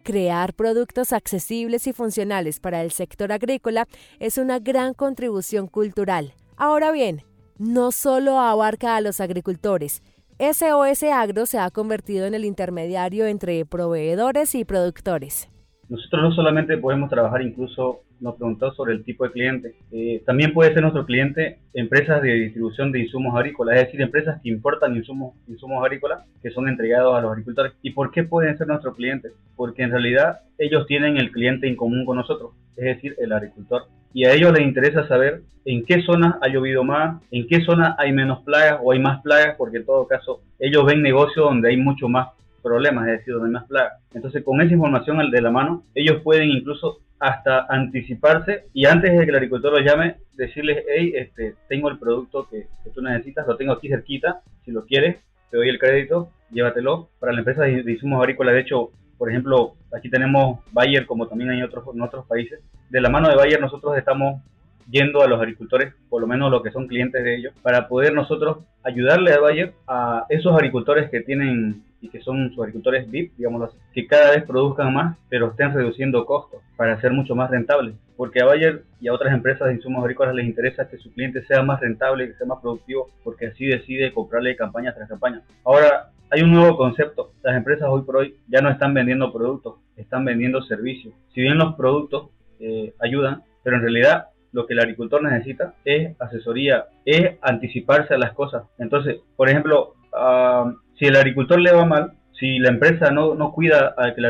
Crear 0.05 0.53
productos 0.55 1.13
accesibles 1.13 1.87
y 1.87 1.93
funcionales 1.93 2.59
para 2.59 2.83
el 2.83 2.91
sector 2.91 3.31
agrícola 3.31 3.87
es 4.19 4.37
una 4.37 4.59
gran 4.59 4.95
contribución 4.95 5.69
cultural. 5.69 6.33
Ahora 6.57 6.91
bien, 6.91 7.23
no 7.57 7.93
solo 7.93 8.41
abarca 8.41 8.97
a 8.97 9.01
los 9.01 9.21
agricultores. 9.21 10.03
SOS 10.41 11.05
Agro 11.05 11.47
se 11.47 11.61
ha 11.61 11.71
convertido 11.71 12.27
en 12.27 12.35
el 12.35 12.45
intermediario 12.45 13.27
entre 13.27 13.65
proveedores 13.65 14.57
y 14.57 14.65
productores. 14.65 15.49
nosotros 15.89 16.23
no 16.23 16.33
solamente 16.33 16.77
podemos 16.79 17.09
trabajar, 17.09 17.43
incluso 17.43 18.01
nos 18.23 18.37
preguntó 18.37 18.73
sobre 18.73 18.95
el 18.95 19.05
tipo 19.05 19.25
de 19.25 19.33
cliente, 19.33 19.75
eh, 19.91 20.23
también 20.25 20.53
puede 20.55 20.73
ser 20.73 20.83
nuestro 20.83 21.05
cliente 21.05 21.59
empresas 21.75 22.23
de 22.23 22.33
distribución 22.33 22.93
de 22.93 23.01
insumos 23.01 23.35
agrícolas, 23.37 23.77
es 23.77 23.87
decir, 23.87 24.01
empresas 24.01 24.41
que 24.41 24.49
importan 24.49 24.97
insumos, 24.97 25.35
insumos 25.49 25.83
agrícolas 25.85 26.25
que 26.41 26.51
son 26.51 26.69
entregados 26.69 27.17
a 27.17 27.21
los 27.21 27.33
agricultores. 27.33 27.73
¿Y 27.83 27.91
por 27.91 28.13
qué 28.13 28.23
pueden 28.23 28.57
ser 28.57 28.69
nuestros 28.69 28.95
clientes? 28.95 29.33
Porque 29.57 29.83
en 29.83 29.91
realidad 29.91 30.41
ellos 30.57 30.87
tienen 30.87 31.17
el 31.17 31.33
cliente 31.33 31.67
en 31.67 31.77
común 31.77 32.07
con 32.07 32.17
nosotros, 32.17 32.53
es 32.77 32.85
decir, 32.85 33.17
el 33.19 33.33
agricultor. 33.33 33.83
Y 34.15 34.27
a 34.27 34.33
ellos 34.33 34.53
les 34.53 34.63
interesa 34.63 35.09
saber 35.09 35.43
en 35.65 35.85
qué 35.85 36.03
zona 36.03 36.39
ha 36.43 36.49
llovido 36.49 36.85
más, 36.85 37.23
en 37.31 37.47
qué 37.47 37.65
zona 37.65 37.97
hay 37.99 38.13
menos 38.13 38.43
plagas 38.43 38.79
o 38.83 38.93
hay 38.93 38.99
más 38.99 39.23
plagas, 39.23 39.57
porque 39.57 39.79
en 39.79 39.87
todo 39.87 40.07
caso 40.07 40.43
ellos 40.59 40.85
ven 40.85 41.03
negocios 41.03 41.47
donde 41.47 41.71
hay 41.71 41.77
mucho 41.77 42.09
más 42.09 42.29
problemas, 42.63 43.07
es 43.09 43.19
decir, 43.19 43.35
donde 43.35 43.49
hay 43.49 43.53
más 43.53 43.65
plagas. 43.65 43.95
Entonces, 44.15 44.43
con 44.45 44.61
esa 44.61 44.73
información 44.73 45.31
de 45.31 45.43
la 45.43 45.51
mano, 45.51 45.85
ellos 45.95 46.23
pueden 46.23 46.49
incluso 46.51 47.01
hasta 47.23 47.67
anticiparse 47.69 48.65
y 48.75 48.87
antes 48.87 49.13
de 49.13 49.25
que 49.25 49.31
el 49.31 49.37
agricultor 49.37 49.73
los 49.73 49.85
llame, 49.85 50.17
decirles, 50.35 50.85
hey, 50.89 51.13
este, 51.15 51.55
tengo 51.69 51.89
el 51.89 51.97
producto 51.97 52.49
que, 52.51 52.67
tú 52.93 53.01
necesitas, 53.01 53.47
lo 53.47 53.57
tengo 53.57 53.73
aquí 53.73 53.89
cerquita, 53.89 54.41
si 54.65 54.73
lo 54.73 54.85
quieres, 54.85 55.19
te 55.51 55.57
doy 55.57 55.69
el 55.69 55.79
crédito, 55.79 56.31
llévatelo. 56.51 57.11
Para 57.21 57.33
la 57.33 57.39
empresa 57.39 57.63
de, 57.63 57.93
insumos 57.93 58.21
agrícolas, 58.21 58.55
de 58.55 58.61
hecho, 58.63 58.91
por 59.19 59.31
ejemplo, 59.31 59.75
aquí 59.97 60.11
tenemos 60.11 60.59
Bayer, 60.73 61.07
como 61.07 61.29
también 61.29 61.51
hay 61.51 61.63
otros, 61.63 61.85
en 61.95 62.03
otros 62.03 62.27
países. 62.27 62.59
De 62.91 63.01
la 63.01 63.09
mano 63.09 63.29
de 63.29 63.37
Bayer 63.37 63.61
nosotros 63.61 63.97
estamos 63.97 64.43
yendo 64.91 65.23
a 65.23 65.29
los 65.29 65.39
agricultores, 65.39 65.95
por 66.09 66.21
lo 66.21 66.27
menos 66.27 66.51
los 66.51 66.63
que 66.63 66.73
son 66.73 66.89
clientes 66.89 67.23
de 67.23 67.37
ellos, 67.37 67.55
para 67.63 67.87
poder 67.87 68.15
nosotros 68.15 68.65
ayudarle 68.83 69.33
a 69.33 69.39
Bayer 69.39 69.75
a 69.87 70.27
esos 70.29 70.55
agricultores 70.55 71.09
que 71.09 71.21
tienen 71.21 71.85
y 72.03 72.09
que 72.09 72.21
son 72.21 72.51
sus 72.51 72.59
agricultores 72.59 73.11
VIP, 73.11 73.33
digamos 73.37 73.63
así, 73.63 73.79
que 73.95 74.07
cada 74.07 74.33
vez 74.33 74.45
produzcan 74.45 74.93
más, 74.93 75.17
pero 75.29 75.49
estén 75.51 75.73
reduciendo 75.73 76.27
costos 76.27 76.61
para 76.77 77.01
ser 77.01 77.13
mucho 77.13 77.35
más 77.35 77.51
rentables. 77.51 77.95
Porque 78.17 78.43
a 78.43 78.45
Bayer 78.45 78.83
y 79.01 79.09
a 79.09 79.15
otras 79.15 79.33
empresas 79.33 79.69
de 79.69 79.75
insumos 79.75 80.03
agrícolas 80.03 80.35
les 80.35 80.47
interesa 80.47 80.89
que 80.89 80.99
su 80.99 81.13
cliente 81.13 81.45
sea 81.45 81.63
más 81.63 81.81
rentable, 81.81 82.29
que 82.29 82.35
sea 82.35 82.47
más 82.47 82.61
productivo, 82.61 83.11
porque 83.25 83.47
así 83.47 83.67
decide 83.67 84.13
comprarle 84.13 84.57
campaña 84.57 84.93
tras 84.93 85.09
campaña. 85.09 85.43
Ahora, 85.65 86.11
hay 86.31 86.43
un 86.43 86.53
nuevo 86.53 86.77
concepto. 86.77 87.33
Las 87.43 87.57
empresas 87.57 87.89
hoy 87.91 88.03
por 88.03 88.17
hoy 88.17 88.37
ya 88.49 88.61
no 88.61 88.71
están 88.71 88.95
vendiendo 88.95 89.33
productos, 89.33 89.77
están 89.97 90.25
vendiendo 90.25 90.63
servicios. 90.63 91.15
Si 91.35 91.41
bien 91.41 91.59
los 91.59 91.75
productos 91.77 92.31
eh, 92.59 92.95
ayudan, 93.01 93.43
pero 93.63 93.77
en 93.77 93.83
realidad 93.83 94.27
lo 94.53 94.67
que 94.67 94.75
el 94.75 94.81
agricultor 94.81 95.23
necesita 95.23 95.75
es 95.85 96.19
asesoría, 96.21 96.87
es 97.05 97.37
anticiparse 97.43 98.15
a 98.15 98.19
las 98.19 98.33
cosas. 98.33 98.65
Entonces, 98.79 99.21
por 99.37 99.49
ejemplo, 99.49 99.95
ah, 100.15 100.73
si 100.99 101.07
el 101.07 101.17
agricultor 101.17 101.61
le 101.61 101.73
va 101.73 101.85
mal, 101.85 102.13
si 102.39 102.59
la 102.59 102.71
empresa 102.71 103.11
no, 103.11 103.35
no 103.35 103.53
cuida 103.53 103.95
a 103.97 104.15
que 104.15 104.23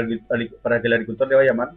para 0.62 0.80
que 0.80 0.88
el 0.88 0.92
agricultor 0.92 1.28
le 1.28 1.36
vaya 1.36 1.54
mal, 1.54 1.70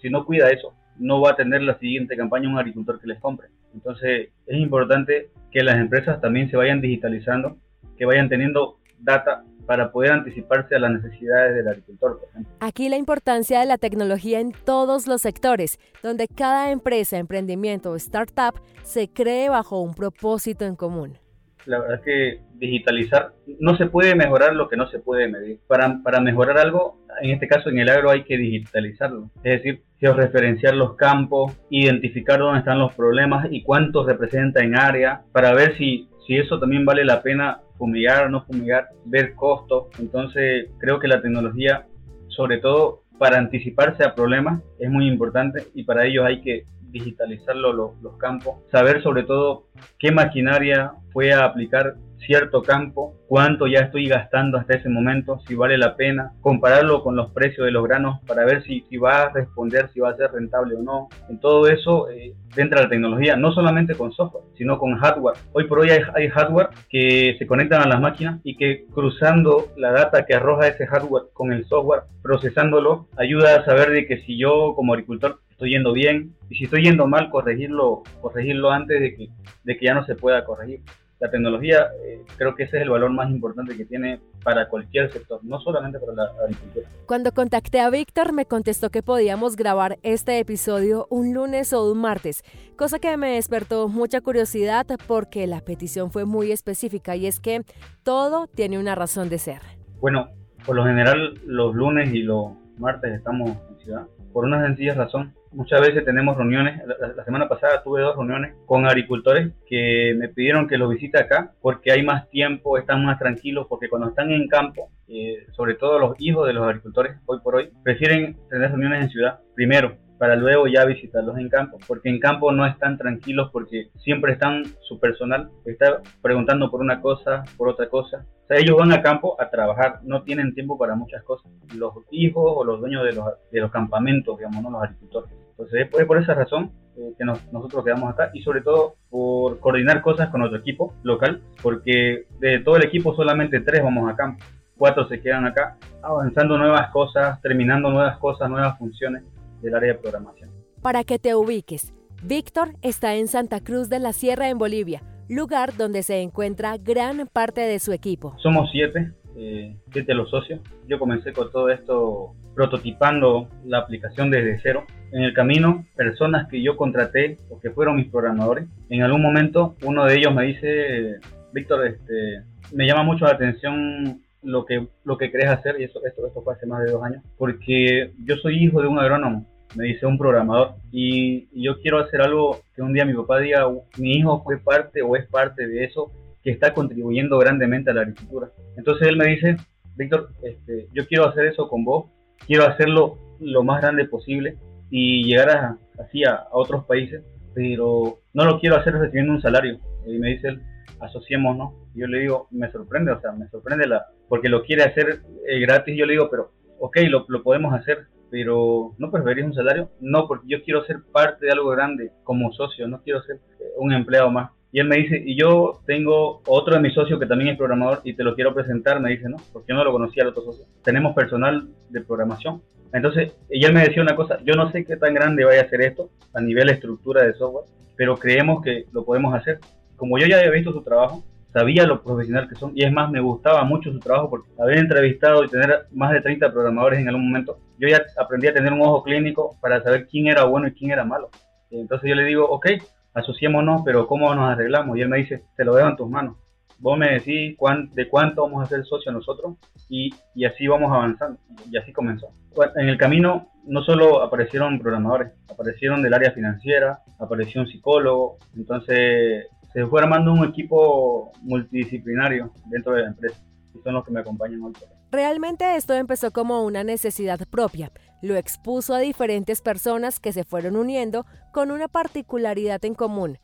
si 0.00 0.10
no 0.10 0.24
cuida 0.24 0.50
eso, 0.50 0.72
no 0.98 1.20
va 1.20 1.30
a 1.30 1.36
tener 1.36 1.62
la 1.62 1.78
siguiente 1.78 2.16
campaña 2.16 2.48
un 2.48 2.58
agricultor 2.58 3.00
que 3.00 3.06
les 3.06 3.20
compre. 3.20 3.48
Entonces, 3.74 4.28
es 4.46 4.58
importante 4.58 5.30
que 5.50 5.62
las 5.62 5.76
empresas 5.76 6.20
también 6.20 6.50
se 6.50 6.56
vayan 6.56 6.80
digitalizando, 6.80 7.56
que 7.96 8.06
vayan 8.06 8.28
teniendo 8.28 8.78
data 8.98 9.44
para 9.66 9.92
poder 9.92 10.12
anticiparse 10.12 10.74
a 10.74 10.78
las 10.78 10.92
necesidades 10.92 11.54
del 11.54 11.68
agricultor, 11.68 12.18
por 12.18 12.28
ejemplo. 12.28 12.52
Aquí 12.60 12.88
la 12.88 12.96
importancia 12.96 13.60
de 13.60 13.66
la 13.66 13.78
tecnología 13.78 14.40
en 14.40 14.52
todos 14.52 15.06
los 15.06 15.22
sectores, 15.22 15.78
donde 16.02 16.28
cada 16.28 16.70
empresa, 16.70 17.18
emprendimiento 17.18 17.92
o 17.92 17.96
startup 17.96 18.60
se 18.82 19.08
cree 19.08 19.48
bajo 19.48 19.80
un 19.80 19.94
propósito 19.94 20.64
en 20.64 20.76
común. 20.76 21.18
La 21.66 21.78
verdad 21.78 21.96
es 21.98 22.02
que 22.02 22.40
digitalizar, 22.62 23.32
no 23.58 23.76
se 23.76 23.86
puede 23.86 24.14
mejorar 24.14 24.54
lo 24.54 24.68
que 24.68 24.76
no 24.76 24.88
se 24.88 25.00
puede 25.00 25.28
medir. 25.28 25.58
Para, 25.66 26.00
para 26.02 26.20
mejorar 26.20 26.58
algo, 26.58 26.98
en 27.20 27.30
este 27.30 27.48
caso 27.48 27.68
en 27.68 27.78
el 27.78 27.88
agro 27.88 28.10
hay 28.10 28.22
que 28.22 28.38
digitalizarlo. 28.38 29.30
Es 29.42 29.62
decir, 29.62 29.82
georreferenciar 29.98 30.74
los 30.74 30.94
campos, 30.94 31.52
identificar 31.70 32.38
dónde 32.38 32.60
están 32.60 32.78
los 32.78 32.94
problemas 32.94 33.48
y 33.50 33.62
cuántos 33.62 34.06
representa 34.06 34.60
en 34.62 34.78
área, 34.78 35.22
para 35.32 35.52
ver 35.54 35.76
si, 35.76 36.08
si 36.26 36.36
eso 36.36 36.60
también 36.60 36.84
vale 36.84 37.04
la 37.04 37.20
pena 37.22 37.60
fumigar 37.82 38.30
no 38.30 38.44
fumigar, 38.44 38.86
ver 39.06 39.34
costos. 39.34 39.86
Entonces 39.98 40.70
creo 40.78 41.00
que 41.00 41.08
la 41.08 41.20
tecnología, 41.20 41.86
sobre 42.28 42.58
todo 42.58 43.02
para 43.18 43.38
anticiparse 43.38 44.04
a 44.04 44.14
problemas, 44.14 44.62
es 44.78 44.88
muy 44.88 45.08
importante 45.08 45.64
y 45.74 45.82
para 45.82 46.06
ello 46.06 46.24
hay 46.24 46.40
que 46.42 46.64
digitalizar 46.92 47.56
los, 47.56 48.00
los 48.02 48.16
campos, 48.18 48.56
saber 48.70 49.02
sobre 49.02 49.24
todo 49.24 49.66
qué 49.98 50.12
maquinaria 50.12 50.92
fue 51.12 51.32
a 51.32 51.44
aplicar 51.44 51.94
cierto 52.26 52.62
campo, 52.62 53.14
cuánto 53.28 53.66
ya 53.66 53.80
estoy 53.80 54.08
gastando 54.08 54.58
hasta 54.58 54.74
ese 54.74 54.88
momento, 54.88 55.40
si 55.46 55.54
vale 55.54 55.78
la 55.78 55.96
pena, 55.96 56.32
compararlo 56.40 57.02
con 57.02 57.16
los 57.16 57.30
precios 57.32 57.64
de 57.64 57.72
los 57.72 57.84
granos 57.84 58.20
para 58.26 58.44
ver 58.44 58.62
si, 58.64 58.84
si 58.88 58.96
va 58.96 59.22
a 59.22 59.28
responder, 59.30 59.90
si 59.92 60.00
va 60.00 60.10
a 60.10 60.16
ser 60.16 60.32
rentable 60.32 60.74
o 60.76 60.82
no. 60.82 61.08
En 61.28 61.38
todo 61.40 61.66
eso 61.68 62.08
eh, 62.10 62.34
entra 62.56 62.82
la 62.82 62.88
tecnología, 62.88 63.36
no 63.36 63.52
solamente 63.52 63.94
con 63.94 64.12
software, 64.12 64.44
sino 64.56 64.78
con 64.78 64.96
hardware. 64.96 65.36
Hoy 65.52 65.64
por 65.64 65.80
hoy 65.80 65.90
hay, 65.90 66.00
hay, 66.14 66.28
hardware 66.28 66.68
que 66.88 67.36
se 67.38 67.46
conectan 67.46 67.82
a 67.82 67.88
las 67.88 68.00
máquinas 68.00 68.40
y 68.44 68.56
que 68.56 68.86
cruzando 68.92 69.68
la 69.76 69.92
data 69.92 70.24
que 70.26 70.34
arroja 70.34 70.68
ese 70.68 70.86
hardware 70.86 71.24
con 71.32 71.52
el 71.52 71.64
software, 71.66 72.02
procesándolo, 72.22 73.08
ayuda 73.16 73.56
a 73.56 73.64
saber 73.64 73.90
de 73.90 74.06
que 74.06 74.22
si 74.22 74.38
yo 74.38 74.74
como 74.74 74.92
agricultor 74.92 75.40
estoy 75.50 75.70
yendo 75.70 75.92
bien 75.92 76.34
y 76.50 76.56
si 76.56 76.64
estoy 76.64 76.84
yendo 76.84 77.06
mal, 77.06 77.30
corregirlo, 77.30 78.02
corregirlo 78.20 78.70
antes 78.70 79.00
de 79.00 79.14
que, 79.14 79.28
de 79.64 79.76
que 79.76 79.86
ya 79.86 79.94
no 79.94 80.04
se 80.04 80.16
pueda 80.16 80.44
corregir 80.44 80.80
la 81.22 81.30
tecnología 81.30 81.86
eh, 82.04 82.20
creo 82.36 82.56
que 82.56 82.64
ese 82.64 82.78
es 82.78 82.82
el 82.82 82.90
valor 82.90 83.12
más 83.12 83.30
importante 83.30 83.76
que 83.76 83.84
tiene 83.84 84.18
para 84.42 84.68
cualquier 84.68 85.12
sector, 85.12 85.38
no 85.44 85.60
solamente 85.60 86.00
para 86.00 86.14
la 86.14 86.24
agricultura. 86.42 86.88
Cuando 87.06 87.30
contacté 87.30 87.78
a 87.78 87.90
Víctor 87.90 88.32
me 88.32 88.44
contestó 88.44 88.90
que 88.90 89.04
podíamos 89.04 89.54
grabar 89.54 90.00
este 90.02 90.40
episodio 90.40 91.06
un 91.10 91.32
lunes 91.32 91.72
o 91.72 91.88
un 91.88 92.00
martes, 92.00 92.42
cosa 92.76 92.98
que 92.98 93.16
me 93.16 93.34
despertó 93.34 93.86
mucha 93.86 94.20
curiosidad 94.20 94.84
porque 95.06 95.46
la 95.46 95.60
petición 95.60 96.10
fue 96.10 96.24
muy 96.24 96.50
específica 96.50 97.14
y 97.14 97.28
es 97.28 97.38
que 97.38 97.62
todo 98.02 98.48
tiene 98.48 98.80
una 98.80 98.96
razón 98.96 99.28
de 99.28 99.38
ser. 99.38 99.60
Bueno, 100.00 100.28
por 100.66 100.74
lo 100.74 100.84
general 100.84 101.34
los 101.46 101.72
lunes 101.72 102.12
y 102.12 102.22
los 102.22 102.48
martes 102.78 103.12
estamos 103.14 103.50
en 103.70 103.78
ciudad 103.78 104.06
por 104.32 104.44
una 104.44 104.64
sencilla 104.64 104.94
razón. 104.94 105.34
Muchas 105.52 105.80
veces 105.80 106.04
tenemos 106.04 106.36
reuniones, 106.36 106.80
la, 106.86 107.24
semana 107.24 107.48
pasada 107.48 107.82
tuve 107.82 108.00
dos 108.00 108.16
reuniones 108.16 108.54
con 108.66 108.86
agricultores 108.86 109.52
que 109.66 110.14
me 110.18 110.28
pidieron 110.28 110.66
que 110.66 110.78
los 110.78 110.90
visite 110.90 111.18
acá 111.18 111.52
porque 111.60 111.92
hay 111.92 112.02
más 112.02 112.28
tiempo, 112.30 112.78
están 112.78 113.04
más 113.04 113.18
tranquilos, 113.18 113.66
porque 113.68 113.88
cuando 113.88 114.08
están 114.08 114.30
en 114.32 114.48
campo, 114.48 114.90
eh, 115.08 115.46
sobre 115.52 115.74
todo 115.74 115.98
los 115.98 116.14
hijos 116.20 116.46
de 116.46 116.54
los 116.54 116.64
agricultores 116.64 117.16
hoy 117.26 117.40
por 117.40 117.56
hoy, 117.56 117.70
prefieren 117.82 118.36
tener 118.48 118.70
reuniones 118.70 119.04
en 119.04 119.10
ciudad 119.10 119.40
primero 119.54 119.96
para 120.22 120.36
luego 120.36 120.68
ya 120.68 120.84
visitarlos 120.84 121.36
en 121.36 121.48
campo, 121.48 121.80
porque 121.84 122.08
en 122.08 122.20
campo 122.20 122.52
no 122.52 122.64
están 122.64 122.96
tranquilos 122.96 123.50
porque 123.52 123.88
siempre 124.04 124.34
están 124.34 124.62
su 124.82 125.00
personal, 125.00 125.50
está 125.64 126.00
preguntando 126.22 126.70
por 126.70 126.80
una 126.80 127.00
cosa, 127.00 127.42
por 127.56 127.68
otra 127.68 127.88
cosa. 127.88 128.24
O 128.44 128.46
sea, 128.46 128.58
ellos 128.58 128.76
van 128.76 128.92
a 128.92 129.02
campo 129.02 129.34
a 129.40 129.50
trabajar, 129.50 129.98
no 130.04 130.22
tienen 130.22 130.54
tiempo 130.54 130.78
para 130.78 130.94
muchas 130.94 131.24
cosas. 131.24 131.50
Los 131.74 131.94
hijos 132.12 132.44
o 132.46 132.62
los 132.62 132.78
dueños 132.78 133.02
de 133.02 133.14
los, 133.14 133.24
de 133.50 133.60
los 133.62 133.72
campamentos, 133.72 134.38
digamos, 134.38 134.62
¿no? 134.62 134.70
los 134.70 134.84
agricultores. 134.84 135.28
Entonces 135.50 135.88
es 135.92 136.06
por 136.06 136.22
esa 136.22 136.34
razón 136.34 136.70
eh, 136.96 137.14
que 137.18 137.24
nosotros 137.24 137.84
quedamos 137.84 138.12
acá 138.12 138.30
y 138.32 138.42
sobre 138.42 138.60
todo 138.60 138.94
por 139.10 139.58
coordinar 139.58 140.02
cosas 140.02 140.28
con 140.28 140.38
nuestro 140.38 140.60
equipo 140.60 140.94
local, 141.02 141.42
porque 141.60 142.26
de 142.38 142.60
todo 142.60 142.76
el 142.76 142.84
equipo 142.84 143.12
solamente 143.16 143.58
tres 143.58 143.82
vamos 143.82 144.08
a 144.08 144.14
campo, 144.14 144.44
cuatro 144.78 145.08
se 145.08 145.20
quedan 145.20 145.46
acá 145.46 145.78
avanzando 146.00 146.56
nuevas 146.58 146.92
cosas, 146.92 147.42
terminando 147.42 147.90
nuevas 147.90 148.18
cosas, 148.18 148.48
nuevas 148.48 148.78
funciones 148.78 149.24
del 149.62 149.74
área 149.74 149.92
de 149.94 149.98
programación. 149.98 150.50
Para 150.82 151.04
que 151.04 151.18
te 151.18 151.34
ubiques, 151.34 151.92
Víctor 152.22 152.70
está 152.82 153.14
en 153.14 153.28
Santa 153.28 153.60
Cruz 153.60 153.88
de 153.88 153.98
la 153.98 154.12
Sierra 154.12 154.48
en 154.48 154.58
Bolivia, 154.58 155.02
lugar 155.28 155.76
donde 155.76 156.02
se 156.02 156.20
encuentra 156.20 156.76
gran 156.76 157.26
parte 157.32 157.62
de 157.62 157.78
su 157.78 157.92
equipo. 157.92 158.34
Somos 158.38 158.70
siete, 158.70 159.12
eh, 159.36 159.76
siete 159.92 160.14
los 160.14 160.30
socios. 160.30 160.60
Yo 160.88 160.98
comencé 160.98 161.32
con 161.32 161.50
todo 161.50 161.70
esto 161.70 162.34
prototipando 162.54 163.48
la 163.64 163.78
aplicación 163.78 164.30
desde 164.30 164.60
cero. 164.62 164.84
En 165.10 165.22
el 165.22 165.34
camino, 165.34 165.86
personas 165.96 166.48
que 166.48 166.62
yo 166.62 166.76
contraté 166.76 167.38
o 167.48 167.58
que 167.60 167.70
fueron 167.70 167.96
mis 167.96 168.10
programadores, 168.10 168.66
en 168.90 169.02
algún 169.02 169.22
momento 169.22 169.76
uno 169.84 170.04
de 170.04 170.16
ellos 170.16 170.34
me 170.34 170.44
dice, 170.44 171.16
Víctor, 171.52 171.86
este, 171.86 172.42
me 172.72 172.86
llama 172.86 173.02
mucho 173.02 173.24
la 173.24 173.32
atención 173.32 174.22
lo 174.42 174.64
que, 174.64 174.86
lo 175.04 175.16
que 175.16 175.30
querés 175.30 175.50
hacer, 175.50 175.80
y 175.80 175.84
eso, 175.84 176.00
esto, 176.04 176.26
esto 176.26 176.42
fue 176.42 176.54
hace 176.54 176.66
más 176.66 176.84
de 176.84 176.92
dos 176.92 177.02
años, 177.02 177.22
porque 177.38 178.12
yo 178.24 178.36
soy 178.36 178.64
hijo 178.64 178.82
de 178.82 178.88
un 178.88 178.98
agrónomo, 178.98 179.46
me 179.74 179.86
dice 179.86 180.06
un 180.06 180.18
programador, 180.18 180.74
y, 180.90 181.48
yo 181.62 181.80
quiero 181.80 181.98
hacer 181.98 182.20
algo 182.20 182.60
que 182.74 182.82
un 182.82 182.92
día 182.92 183.04
mi 183.04 183.14
papá 183.14 183.40
diga, 183.40 183.66
mi 183.98 184.12
hijo 184.12 184.42
fue 184.42 184.58
parte 184.58 185.02
o 185.02 185.16
es 185.16 185.26
parte 185.26 185.66
de 185.66 185.84
eso 185.84 186.10
que 186.42 186.50
está 186.50 186.74
contribuyendo 186.74 187.38
grandemente 187.38 187.90
a 187.90 187.94
la 187.94 188.02
agricultura. 188.02 188.48
Entonces 188.76 189.08
él 189.08 189.16
me 189.16 189.28
dice, 189.28 189.56
Víctor, 189.96 190.30
este, 190.42 190.88
yo 190.92 191.06
quiero 191.06 191.28
hacer 191.28 191.46
eso 191.46 191.68
con 191.68 191.84
vos, 191.84 192.06
quiero 192.46 192.66
hacerlo 192.66 193.18
lo 193.40 193.62
más 193.62 193.80
grande 193.80 194.06
posible 194.06 194.56
y 194.90 195.24
llegar 195.24 195.50
a, 195.50 195.78
así 196.02 196.24
a, 196.24 196.46
otros 196.50 196.84
países, 196.84 197.22
pero 197.54 198.18
no 198.34 198.44
lo 198.44 198.58
quiero 198.58 198.76
hacer 198.76 198.94
recibiendo 198.94 199.32
un 199.32 199.42
salario. 199.42 199.78
Y 200.06 200.18
me 200.18 200.30
dice 200.30 200.48
él, 200.48 200.62
asociémonos. 201.00 201.74
Yo 201.94 202.06
le 202.06 202.20
digo, 202.20 202.48
me 202.50 202.70
sorprende, 202.72 203.12
o 203.12 203.20
sea, 203.20 203.32
me 203.32 203.48
sorprende 203.48 203.86
la, 203.86 204.06
porque 204.28 204.48
lo 204.48 204.64
quiere 204.64 204.82
hacer 204.82 205.20
eh, 205.46 205.60
gratis. 205.60 205.96
Yo 205.96 206.06
le 206.06 206.14
digo, 206.14 206.28
pero 206.30 206.50
ok, 206.80 206.98
lo 207.28 207.42
podemos 207.42 207.74
hacer, 207.74 208.06
pero 208.32 208.94
¿no 208.96 209.10
preferís 209.10 209.44
un 209.44 209.52
salario? 209.52 209.90
No, 210.00 210.26
porque 210.26 210.46
yo 210.48 210.62
quiero 210.64 210.82
ser 210.86 211.02
parte 211.12 211.44
de 211.44 211.52
algo 211.52 211.68
grande 211.68 212.12
como 212.24 212.50
socio, 212.54 212.88
no 212.88 213.02
quiero 213.02 213.22
ser 213.24 213.36
eh, 213.60 213.64
un 213.76 213.92
empleado 213.92 214.30
más. 214.30 214.50
Y 214.72 214.80
él 214.80 214.88
me 214.88 214.96
dice, 214.96 215.22
y 215.22 215.36
yo 215.36 215.82
tengo 215.84 216.40
otro 216.46 216.74
de 216.74 216.80
mis 216.80 216.94
socios 216.94 217.20
que 217.20 217.26
también 217.26 217.50
es 217.50 217.58
programador 217.58 218.00
y 218.04 218.14
te 218.14 218.24
lo 218.24 218.34
quiero 218.34 218.54
presentar. 218.54 219.00
Me 219.00 219.10
dice, 219.10 219.28
no, 219.28 219.36
porque 219.52 219.68
yo 219.68 219.74
no 219.74 219.84
lo 219.84 219.92
conocía 219.92 220.22
al 220.22 220.30
otro 220.30 220.44
socio. 220.44 220.64
Tenemos 220.82 221.14
personal 221.14 221.68
de 221.90 222.00
programación. 222.00 222.62
Entonces, 222.94 223.34
y 223.50 223.62
él 223.66 223.74
me 223.74 223.82
decía 223.82 224.00
una 224.00 224.16
cosa, 224.16 224.38
yo 224.44 224.54
no 224.54 224.72
sé 224.72 224.86
qué 224.86 224.96
tan 224.96 225.12
grande 225.12 225.44
vaya 225.44 225.60
a 225.60 225.68
ser 225.68 225.82
esto 225.82 226.08
a 226.32 226.40
nivel 226.40 226.70
estructura 226.70 227.24
de 227.24 227.34
software, 227.34 227.66
pero 227.96 228.16
creemos 228.16 228.62
que 228.62 228.86
lo 228.92 229.04
podemos 229.04 229.34
hacer. 229.34 229.58
Como 229.96 230.18
yo 230.18 230.26
ya 230.26 230.38
había 230.38 230.52
visto 230.52 230.72
su 230.72 230.82
trabajo, 230.82 231.22
sabía 231.52 231.86
lo 231.86 232.02
profesional 232.02 232.48
que 232.48 232.54
son 232.54 232.72
y 232.74 232.84
es 232.84 232.92
más, 232.92 233.10
me 233.10 233.20
gustaba 233.20 233.64
mucho 233.64 233.92
su 233.92 233.98
trabajo 233.98 234.30
porque 234.30 234.50
haber 234.58 234.78
entrevistado 234.78 235.44
y 235.44 235.48
tener 235.48 235.86
más 235.92 236.12
de 236.12 236.20
30 236.20 236.50
programadores 236.52 237.00
en 237.00 237.08
algún 237.08 237.26
momento, 237.26 237.58
yo 237.78 237.88
ya 237.88 238.02
aprendí 238.18 238.46
a 238.46 238.54
tener 238.54 238.72
un 238.72 238.82
ojo 238.82 239.02
clínico 239.02 239.56
para 239.60 239.82
saber 239.82 240.06
quién 240.08 240.28
era 240.28 240.44
bueno 240.44 240.68
y 240.68 240.72
quién 240.72 240.90
era 240.90 241.04
malo. 241.04 241.30
Entonces 241.70 242.08
yo 242.08 242.14
le 242.14 242.24
digo, 242.24 242.48
ok, 242.48 242.66
asociémonos, 243.14 243.82
pero 243.84 244.06
¿cómo 244.06 244.34
nos 244.34 244.50
arreglamos? 244.50 244.96
Y 244.96 245.02
él 245.02 245.08
me 245.08 245.18
dice, 245.18 245.44
te 245.56 245.64
lo 245.64 245.74
dejo 245.74 245.88
en 245.88 245.96
tus 245.96 246.08
manos. 246.08 246.36
Vos 246.78 246.98
me 246.98 247.12
decís 247.12 247.56
de 247.92 248.08
cuánto 248.08 248.42
vamos 248.42 248.64
a 248.64 248.66
ser 248.66 248.84
socios 248.84 249.14
nosotros 249.14 249.56
y, 249.88 250.12
y 250.34 250.44
así 250.44 250.66
vamos 250.66 250.92
avanzando. 250.92 251.38
Y 251.70 251.76
así 251.76 251.92
comenzó. 251.92 252.28
En 252.76 252.88
el 252.88 252.98
camino 252.98 253.52
no 253.64 253.82
solo 253.82 254.22
aparecieron 254.22 254.80
programadores, 254.80 255.32
aparecieron 255.48 256.02
del 256.02 256.14
área 256.14 256.32
financiera, 256.32 256.98
apareció 257.18 257.60
un 257.60 257.68
psicólogo, 257.68 258.38
entonces 258.56 259.46
se 259.72 259.86
fue 259.86 260.02
armando 260.02 260.32
un 260.32 260.44
equipo 260.44 261.32
multidisciplinario 261.42 262.52
dentro 262.66 262.92
de 262.92 263.02
la 263.02 263.08
empresa 263.08 263.40
y 263.74 263.78
son 263.80 263.94
los 263.94 264.04
que 264.04 264.12
me 264.12 264.20
acompañan 264.20 264.62
hoy. 264.62 264.72
Realmente 265.10 265.76
esto 265.76 265.94
empezó 265.94 266.30
como 266.30 266.64
una 266.64 266.84
necesidad 266.84 267.40
propia. 267.50 267.90
Lo 268.22 268.36
expuso 268.36 268.94
a 268.94 268.98
diferentes 268.98 269.60
personas 269.60 270.20
que 270.20 270.32
se 270.32 270.44
fueron 270.44 270.76
uniendo 270.76 271.26
con 271.52 271.70
una 271.70 271.88
particularidad 271.88 272.84
en 272.84 272.94
común. 272.94 273.38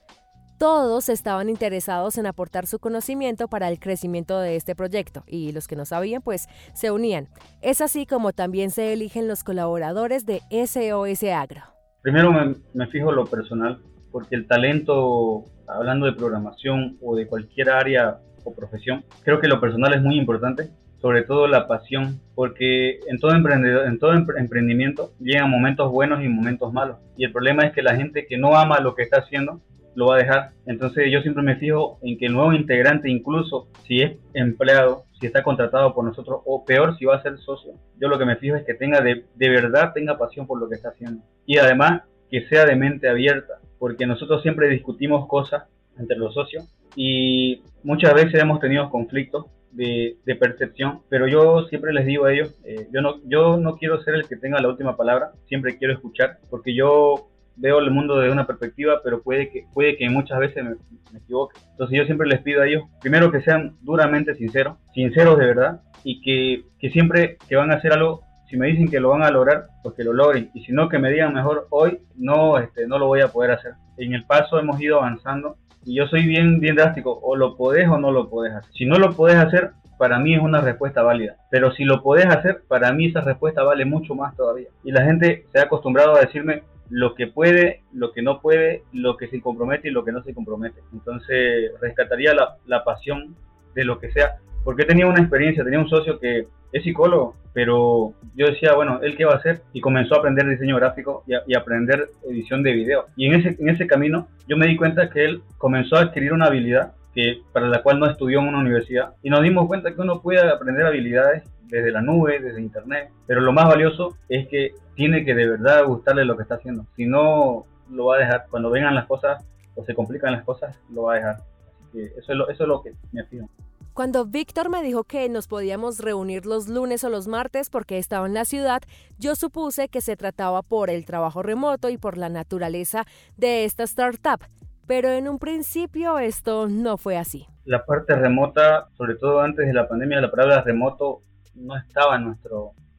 Todos 0.59 1.09
estaban 1.09 1.49
interesados 1.49 2.19
en 2.19 2.27
aportar 2.27 2.67
su 2.67 2.81
conocimiento 2.81 3.47
para 3.47 3.69
el 3.69 3.79
crecimiento 3.79 4.41
de 4.41 4.57
este 4.57 4.75
proyecto 4.75 5.23
y 5.27 5.53
los 5.53 5.69
que 5.69 5.77
no 5.77 5.85
sabían 5.85 6.21
pues 6.21 6.49
se 6.75 6.91
unían. 6.91 7.29
Es 7.63 7.81
así 7.81 8.07
como 8.07 8.33
también 8.33 8.71
se 8.71 8.93
eligen 8.93 9.29
los 9.29 9.45
colaboradores 9.45 10.27
de 10.27 10.41
SOS 10.51 11.23
Agro. 11.25 11.63
Primero 12.03 12.33
me, 12.33 12.57
me 12.75 12.87
fijo 12.89 13.13
lo 13.13 13.25
personal, 13.27 13.81
porque 14.11 14.37
el 14.37 14.47
talento, 14.47 15.45
hablando 15.67 16.07
de 16.07 16.13
programación 16.13 16.99
o 17.03 17.17
de 17.17 17.27
cualquier 17.27 17.71
área 17.71 18.19
o 18.45 18.55
profesión, 18.55 19.05
creo 19.23 19.41
que 19.41 19.49
lo 19.49 19.61
personal 19.61 19.95
es 19.95 20.03
muy 20.03 20.19
importante, 20.19 20.71
sobre 21.01 21.23
todo 21.23 21.47
la 21.47 21.69
pasión, 21.69 22.21
porque 22.35 22.99
en 23.07 23.19
todo, 23.19 23.33
emprendimiento 23.33 25.13
llegan 25.21 25.51
momentos 25.51 25.91
buenos 25.93 26.25
y 26.25 26.29
momentos 26.29 26.73
malos. 26.73 26.99
Y 27.17 27.25
el 27.25 27.33
problema 27.33 27.65
es 27.65 27.73
que 27.73 27.83
la 27.83 27.97
gente 27.97 28.27
que 28.27 28.37
no 28.37 28.57
ama 28.57 28.81
lo 28.81 28.95
que 28.95 29.03
está 29.03 29.19
haciendo, 29.19 29.61
lo 29.95 30.07
va 30.07 30.17
a 30.17 30.19
dejar. 30.19 30.51
Entonces 30.67 31.11
yo 31.11 31.21
siempre 31.23 31.43
me 31.43 31.57
fijo 31.57 31.99
en 32.03 32.19
que 32.19 32.27
el 32.27 32.33
nuevo 32.33 32.53
integrante, 32.53 33.11
incluso 33.11 33.69
si 33.87 34.01
es 34.01 34.17
empleado, 34.33 35.05
si 35.21 35.27
está 35.27 35.43
contratado 35.43 35.93
por 35.95 36.05
nosotros, 36.05 36.41
o 36.45 36.65
peor, 36.65 36.97
si 36.97 37.05
va 37.05 37.17
a 37.17 37.23
ser 37.23 37.37
socio, 37.39 37.73
yo 38.01 38.09
lo 38.09 38.19
que 38.19 38.25
me 38.25 38.37
fijo 38.37 38.55
es 38.55 38.65
que 38.65 38.75
tenga 38.75 39.01
de, 39.01 39.25
de 39.35 39.49
verdad, 39.49 39.93
tenga 39.93 40.17
pasión 40.17 40.47
por 40.47 40.61
lo 40.61 40.69
que 40.69 40.77
está 40.77 40.91
haciendo. 40.91 41.25
Y 41.47 41.59
además 41.59 42.03
que 42.31 42.47
sea 42.47 42.65
de 42.65 42.77
mente 42.77 43.09
abierta, 43.09 43.55
porque 43.79 44.07
nosotros 44.07 44.43
siempre 44.43 44.69
discutimos 44.69 45.27
cosas 45.27 45.65
entre 45.99 46.17
los 46.17 46.35
socios 46.35 46.67
y 46.97 47.63
muchas 47.83 48.15
veces 48.15 48.41
hemos 48.41 48.61
tenido 48.61 48.91
conflictos 48.91 49.47
de, 49.73 50.17
percepción, 50.41 51.01
pero 51.09 51.27
yo 51.27 51.67
siempre 51.69 51.93
les 51.93 52.07
digo 52.07 52.25
a 52.25 52.33
ellos, 52.33 52.55
eh, 52.65 52.89
yo, 52.93 53.01
no, 53.01 53.17
yo 53.25 53.57
no 53.57 53.77
quiero 53.77 54.03
ser 54.03 54.15
el 54.15 54.27
que 54.27 54.37
tenga 54.37 54.61
la 54.61 54.69
última 54.69 54.97
palabra, 54.97 55.33
siempre 55.47 55.79
quiero 55.79 55.95
escuchar, 55.95 56.39
porque 56.51 56.75
yo 56.75 57.29
veo 57.57 57.79
el 57.81 57.91
mundo 57.91 58.19
de 58.19 58.31
una 58.31 58.47
perspectiva, 58.47 59.01
pero 59.03 59.23
puede 59.23 59.51
que, 59.51 59.67
puede 59.75 59.97
que 59.97 60.09
muchas 60.09 60.39
veces 60.39 60.65
me, 60.65 60.71
me, 61.13 61.19
equivoque. 61.19 61.59
Entonces 61.73 61.99
yo 61.99 62.05
siempre 62.05 62.29
les 62.29 62.41
pido 62.41 62.63
a 62.63 62.67
ellos, 62.67 62.85
primero 63.01 63.31
que 63.31 63.43
sean 63.43 63.77
duramente 63.83 64.35
sinceros, 64.37 64.79
sinceros 64.95 65.39
de 65.39 65.47
verdad, 65.47 65.81
y 66.05 66.21
que, 66.21 66.65
que 66.79 66.91
siempre 66.91 67.37
que 67.49 67.57
van 67.57 67.71
a 67.71 67.75
hacer 67.75 67.93
algo 67.93 68.23
si 68.49 68.57
me 68.57 68.69
dicen 68.69 68.89
que 68.89 69.01
lo 69.01 69.11
van 69.11 69.23
a 69.23 69.31
lograr, 69.31 69.69
pues 69.83 69.95
que 69.95 70.05
lo 70.05 70.13
logren. 70.13 70.51
Y 70.55 70.65
si 70.65 70.73
no, 70.73 70.89
que 70.89 70.99
me 70.99 71.11
digan 71.11 71.35
mejor 71.35 71.67
hoy, 71.71 72.01
no, 72.17 72.59
este, 72.59 72.87
no 72.87 72.99
lo 72.99 73.07
voy 73.07 73.21
a 73.21 73.29
poder 73.29 73.53
hacer. 73.53 73.73
En 73.97 74.15
el 74.15 74.25
paso 74.25 74.59
hemos 74.59 74.81
ido 74.81 74.99
avanzando 74.99 75.57
y 75.85 75.97
yo 75.97 76.07
soy 76.07 76.27
bien, 76.27 76.61
bien 76.61 76.77
drástico. 76.77 77.19
O 77.23 77.37
lo 77.37 77.57
podés 77.57 77.89
o 77.89 77.99
no 77.99 78.11
lo 78.11 78.29
podés 78.29 78.55
hacer. 78.55 78.73
Si 78.73 78.87
no 78.87 78.99
lo 78.99 79.15
podés 79.15 79.37
hacer, 79.37 79.73
para 79.99 80.19
mí 80.19 80.35
es 80.35 80.41
una 80.41 80.61
respuesta 80.61 81.03
válida. 81.03 81.37
Pero 81.51 81.73
si 81.73 81.85
lo 81.85 82.03
podés 82.03 82.27
hacer, 82.27 82.63
para 82.69 82.93
mí 82.93 83.07
esa 83.07 83.21
respuesta 83.21 83.63
vale 83.63 83.85
mucho 83.85 84.15
más 84.15 84.35
todavía. 84.37 84.69
Y 84.83 84.93
la 84.93 85.05
gente 85.05 85.45
se 85.53 85.59
ha 85.59 85.65
acostumbrado 85.65 86.17
a 86.17 86.21
decirme 86.21 86.63
lo 86.89 87.15
que 87.15 87.27
puede, 87.27 87.83
lo 87.93 88.13
que 88.13 88.23
no 88.23 88.41
puede, 88.41 88.83
lo 88.93 89.17
que 89.19 89.29
se 89.29 89.43
compromete 89.43 89.89
y 89.89 89.91
lo 89.91 90.05
que 90.05 90.13
no 90.13 90.23
se 90.23 90.33
compromete. 90.33 90.81
Entonces 90.93 91.73
rescataría 91.81 92.33
la, 92.33 92.57
la 92.67 92.83
pasión 92.85 93.37
de 93.75 93.85
lo 93.85 93.99
que 93.99 94.11
sea. 94.11 94.39
Porque 94.65 94.85
tenido 94.85 95.09
una 95.09 95.21
experiencia, 95.21 95.65
tenía 95.65 95.79
un 95.79 95.89
socio 95.89 96.19
que 96.19 96.47
es 96.73 96.83
psicólogo, 96.83 97.35
pero 97.55 98.13
yo 98.35 98.47
decía, 98.47 98.75
bueno, 98.75 99.01
¿él 99.03 99.17
qué 99.17 99.25
va 99.25 99.33
a 99.35 99.37
hacer? 99.37 99.63
Y 99.73 99.81
comenzó 99.81 100.15
a 100.15 100.19
aprender 100.19 100.49
diseño 100.49 100.77
gráfico 100.77 101.25
y, 101.27 101.35
a, 101.35 101.59
aprender 101.59 102.09
edición 102.29 102.63
de 102.63 102.73
video. 102.73 103.07
Y 103.17 103.27
en 103.27 103.35
ese, 103.35 103.57
en 103.61 103.69
ese 103.69 103.87
camino 103.87 104.29
yo 104.47 104.57
me 104.57 104.67
di 104.67 104.77
cuenta 104.77 105.11
que 105.11 105.25
él 105.25 105.43
comenzó 105.57 105.97
a 105.97 106.03
adquirir 106.03 106.33
una 106.33 106.47
habilidad 106.47 106.93
que, 107.15 107.41
para 107.53 107.69
la 107.69 107.83
cual 107.83 107.99
no 107.99 108.07
estudió 108.07 108.41
en 108.41 108.49
una 108.49 108.61
universidad. 108.61 109.15
Y 109.23 109.31
nos 109.31 109.43
dimos 109.43 109.67
cuenta 109.67 109.95
que 109.95 110.01
uno 110.01 110.21
puede 110.21 110.41
aprender 110.41 110.87
habilidades 110.87 111.43
desde 111.69 111.91
la 111.91 112.01
nube, 112.01 112.41
desde 112.41 112.61
internet, 112.61 113.11
pero 113.27 113.41
lo 113.41 113.53
más 113.53 113.67
valioso 113.67 114.17
es 114.29 114.49
que 114.49 114.73
tiene 114.95 115.25
que 115.25 115.35
de 115.35 115.47
verdad 115.47 115.85
gustarle 115.85 116.25
lo 116.25 116.37
que 116.37 116.43
está 116.43 116.57
haciendo. 116.57 116.87
Si 116.97 117.07
no, 117.07 117.67
lo 117.91 118.07
va 118.07 118.17
a 118.17 118.21
dejar. 118.21 118.47
Cuando 118.51 118.71
vengan 118.71 118.95
las 118.95 119.07
cosas 119.07 119.45
o 119.75 119.85
se 119.85 119.95
complican 119.95 120.33
las 120.33 120.45
cosas, 120.45 120.79
lo 120.91 121.05
va 121.05 121.13
a 121.13 121.17
dejar. 121.17 121.37
Así 121.37 121.85
que 121.93 122.05
eso 122.05 122.33
es 122.33 122.39
lo, 122.39 122.49
eso 122.49 122.65
es 122.65 122.69
lo 122.69 122.83
que 122.83 122.93
me 123.13 123.25
fijo. 123.25 123.49
Cuando 123.99 124.27
Víctor 124.27 124.71
me 124.71 124.81
dijo 124.81 125.03
que 125.03 125.29
nos 125.29 125.49
podíamos 125.49 125.99
reunir 125.99 126.47
los 126.47 126.69
lunes 126.69 127.03
o 127.03 127.11
los 127.11 127.27
martes 127.27 127.69
porque 127.69 127.99
estaba 127.99 128.29
en 128.29 128.35
la 128.35 128.45
ciudad, 128.45 128.81
yo 129.19 129.35
supuse 129.35 129.89
que 129.89 130.01
se 130.01 130.17
trataba 130.17 130.63
por 130.63 130.89
el 130.89 131.05
trabajo 131.05 131.43
remoto 131.43 131.91
y 131.91 131.99
por 131.99 132.17
la 132.17 132.29
naturaleza 132.29 133.07
de 133.37 133.65
esta 133.65 133.83
startup. 133.83 134.39
Pero 134.87 135.09
en 135.09 135.29
un 135.29 135.41
principio 135.41 136.21
esto 136.21 136.69
no 136.69 136.97
fue 136.97 137.17
así. 137.17 137.49
La 137.65 137.85
parte 137.85 138.15
remota, 138.15 138.87
sobre 138.97 139.17
todo 139.17 139.41
antes 139.41 139.67
de 139.67 139.75
la 139.75 139.89
pandemia, 139.89 140.21
la 140.21 140.31
palabra 140.31 140.63
remoto 140.63 141.23
no 141.57 141.77
estaba 141.77 142.15
en 142.15 142.27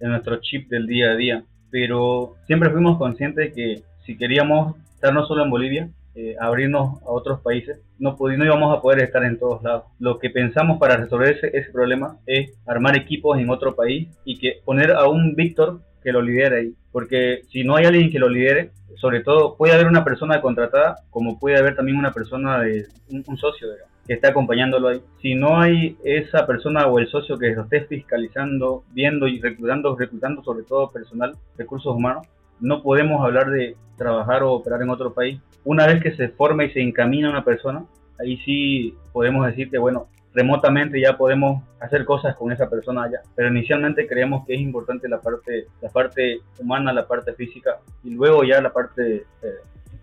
nuestro, 0.02 0.42
chip 0.42 0.70
del 0.70 0.86
día 0.86 1.12
a 1.12 1.16
día. 1.16 1.46
Pero 1.72 2.36
siempre 2.46 2.72
fuimos 2.72 2.98
conscientes 2.98 3.46
de 3.46 3.54
que 3.54 3.84
si 4.06 4.18
queríamos 4.18 4.76
estar 4.96 5.14
no 5.14 5.26
solo 5.26 5.46
en 5.46 5.50
Bolivia, 5.50 5.90
eh, 6.16 6.36
abrirnos 6.40 7.02
a 7.04 7.12
otros 7.12 7.40
países, 7.42 7.80
no, 8.00 8.18
no 8.20 8.46
íbamos 8.46 8.76
a 8.76 8.82
poder 8.82 9.04
estar 9.04 9.24
en 9.24 9.38
todos 9.38 9.62
lados. 9.62 9.84
Lo 10.00 10.18
que 10.18 10.30
pensamos 10.30 10.80
para 10.80 10.98
resolver 10.98 11.40
ese, 11.54 11.72
problema 11.72 12.18
es 12.26 12.58
armar 12.66 12.98
equipos 12.98 13.38
en 13.38 13.50
otro 13.50 13.76
país 13.76 14.10
y 14.26 14.38
que 14.40 14.60
poner 14.66 14.92
a 14.92 15.08
un 15.08 15.36
Víctor 15.36 15.82
que 16.04 16.12
lo 16.12 16.22
lidere 16.22 16.58
ahí. 16.58 16.74
Porque 16.92 17.42
si 17.52 17.64
no 17.64 17.76
hay 17.76 17.86
alguien 17.86 18.12
que 18.12 18.20
lo 18.20 18.28
lidere, 18.28 18.72
sobre 18.96 19.22
todo 19.22 19.56
puede 19.56 19.74
haber 19.74 19.88
una 19.88 20.04
persona 20.04 20.42
contratada, 20.42 20.96
como 21.10 21.40
puede 21.40 21.58
haber 21.58 21.76
también 21.76 21.98
una 21.98 22.12
persona 22.12 22.60
de 22.60 22.88
un, 23.10 23.38
socio 23.38 23.68
que 24.08 24.14
está 24.14 24.30
acompañándolo 24.30 24.88
ahí. 24.88 25.02
Si 25.22 25.36
no 25.36 25.60
hay 25.60 25.96
esa 26.04 26.48
persona 26.48 26.88
o 26.88 27.00
el 27.00 27.08
socio 27.08 27.38
que 27.38 27.52
lo 27.52 27.64
esté 27.64 27.82
fiscalizando, 27.82 28.84
viendo 28.92 29.28
y 29.28 29.40
reclutando, 29.40 29.96
reclutando 29.96 30.44
sobre 30.44 30.64
todo 30.64 30.90
personal, 30.90 31.34
recursos 31.58 31.96
humanos, 31.96 32.28
no 32.60 32.82
podemos 32.82 33.24
hablar 33.24 33.50
de 33.50 33.76
trabajar 33.98 34.44
o 34.44 34.54
operar 34.54 34.82
en 34.82 34.90
otro 34.90 35.14
país. 35.14 35.40
Una 35.64 35.88
vez 35.88 36.02
que 36.02 36.16
se 36.16 36.30
forma 36.30 36.64
y 36.64 36.72
se 36.72 36.82
encamina 36.82 37.30
una 37.30 37.44
persona, 37.44 37.86
ahí 38.20 38.38
sí 38.38 38.96
podemos 39.12 39.46
decir 39.46 39.70
que, 39.70 39.78
bueno, 39.78 40.08
remotamente 40.34 41.02
ya 41.02 41.18
podemos 41.18 41.64
hacer 41.80 42.06
cosas 42.06 42.36
con 42.36 42.52
esa 42.52 42.70
persona 42.70 43.04
allá. 43.04 43.22
Pero 43.36 43.50
inicialmente 43.50 44.08
creemos 44.08 44.46
que 44.46 44.56
es 44.56 44.62
importante 44.62 45.08
la 45.10 45.20
parte, 45.20 45.68
la 45.82 45.90
parte 45.90 46.40
humana, 46.60 46.94
la 46.94 47.08
parte 47.08 47.34
física 47.34 47.80
y 48.04 48.12
luego 48.12 48.44
ya 48.44 48.62
la 48.62 48.72
parte, 48.72 49.26
eh, 49.42 49.56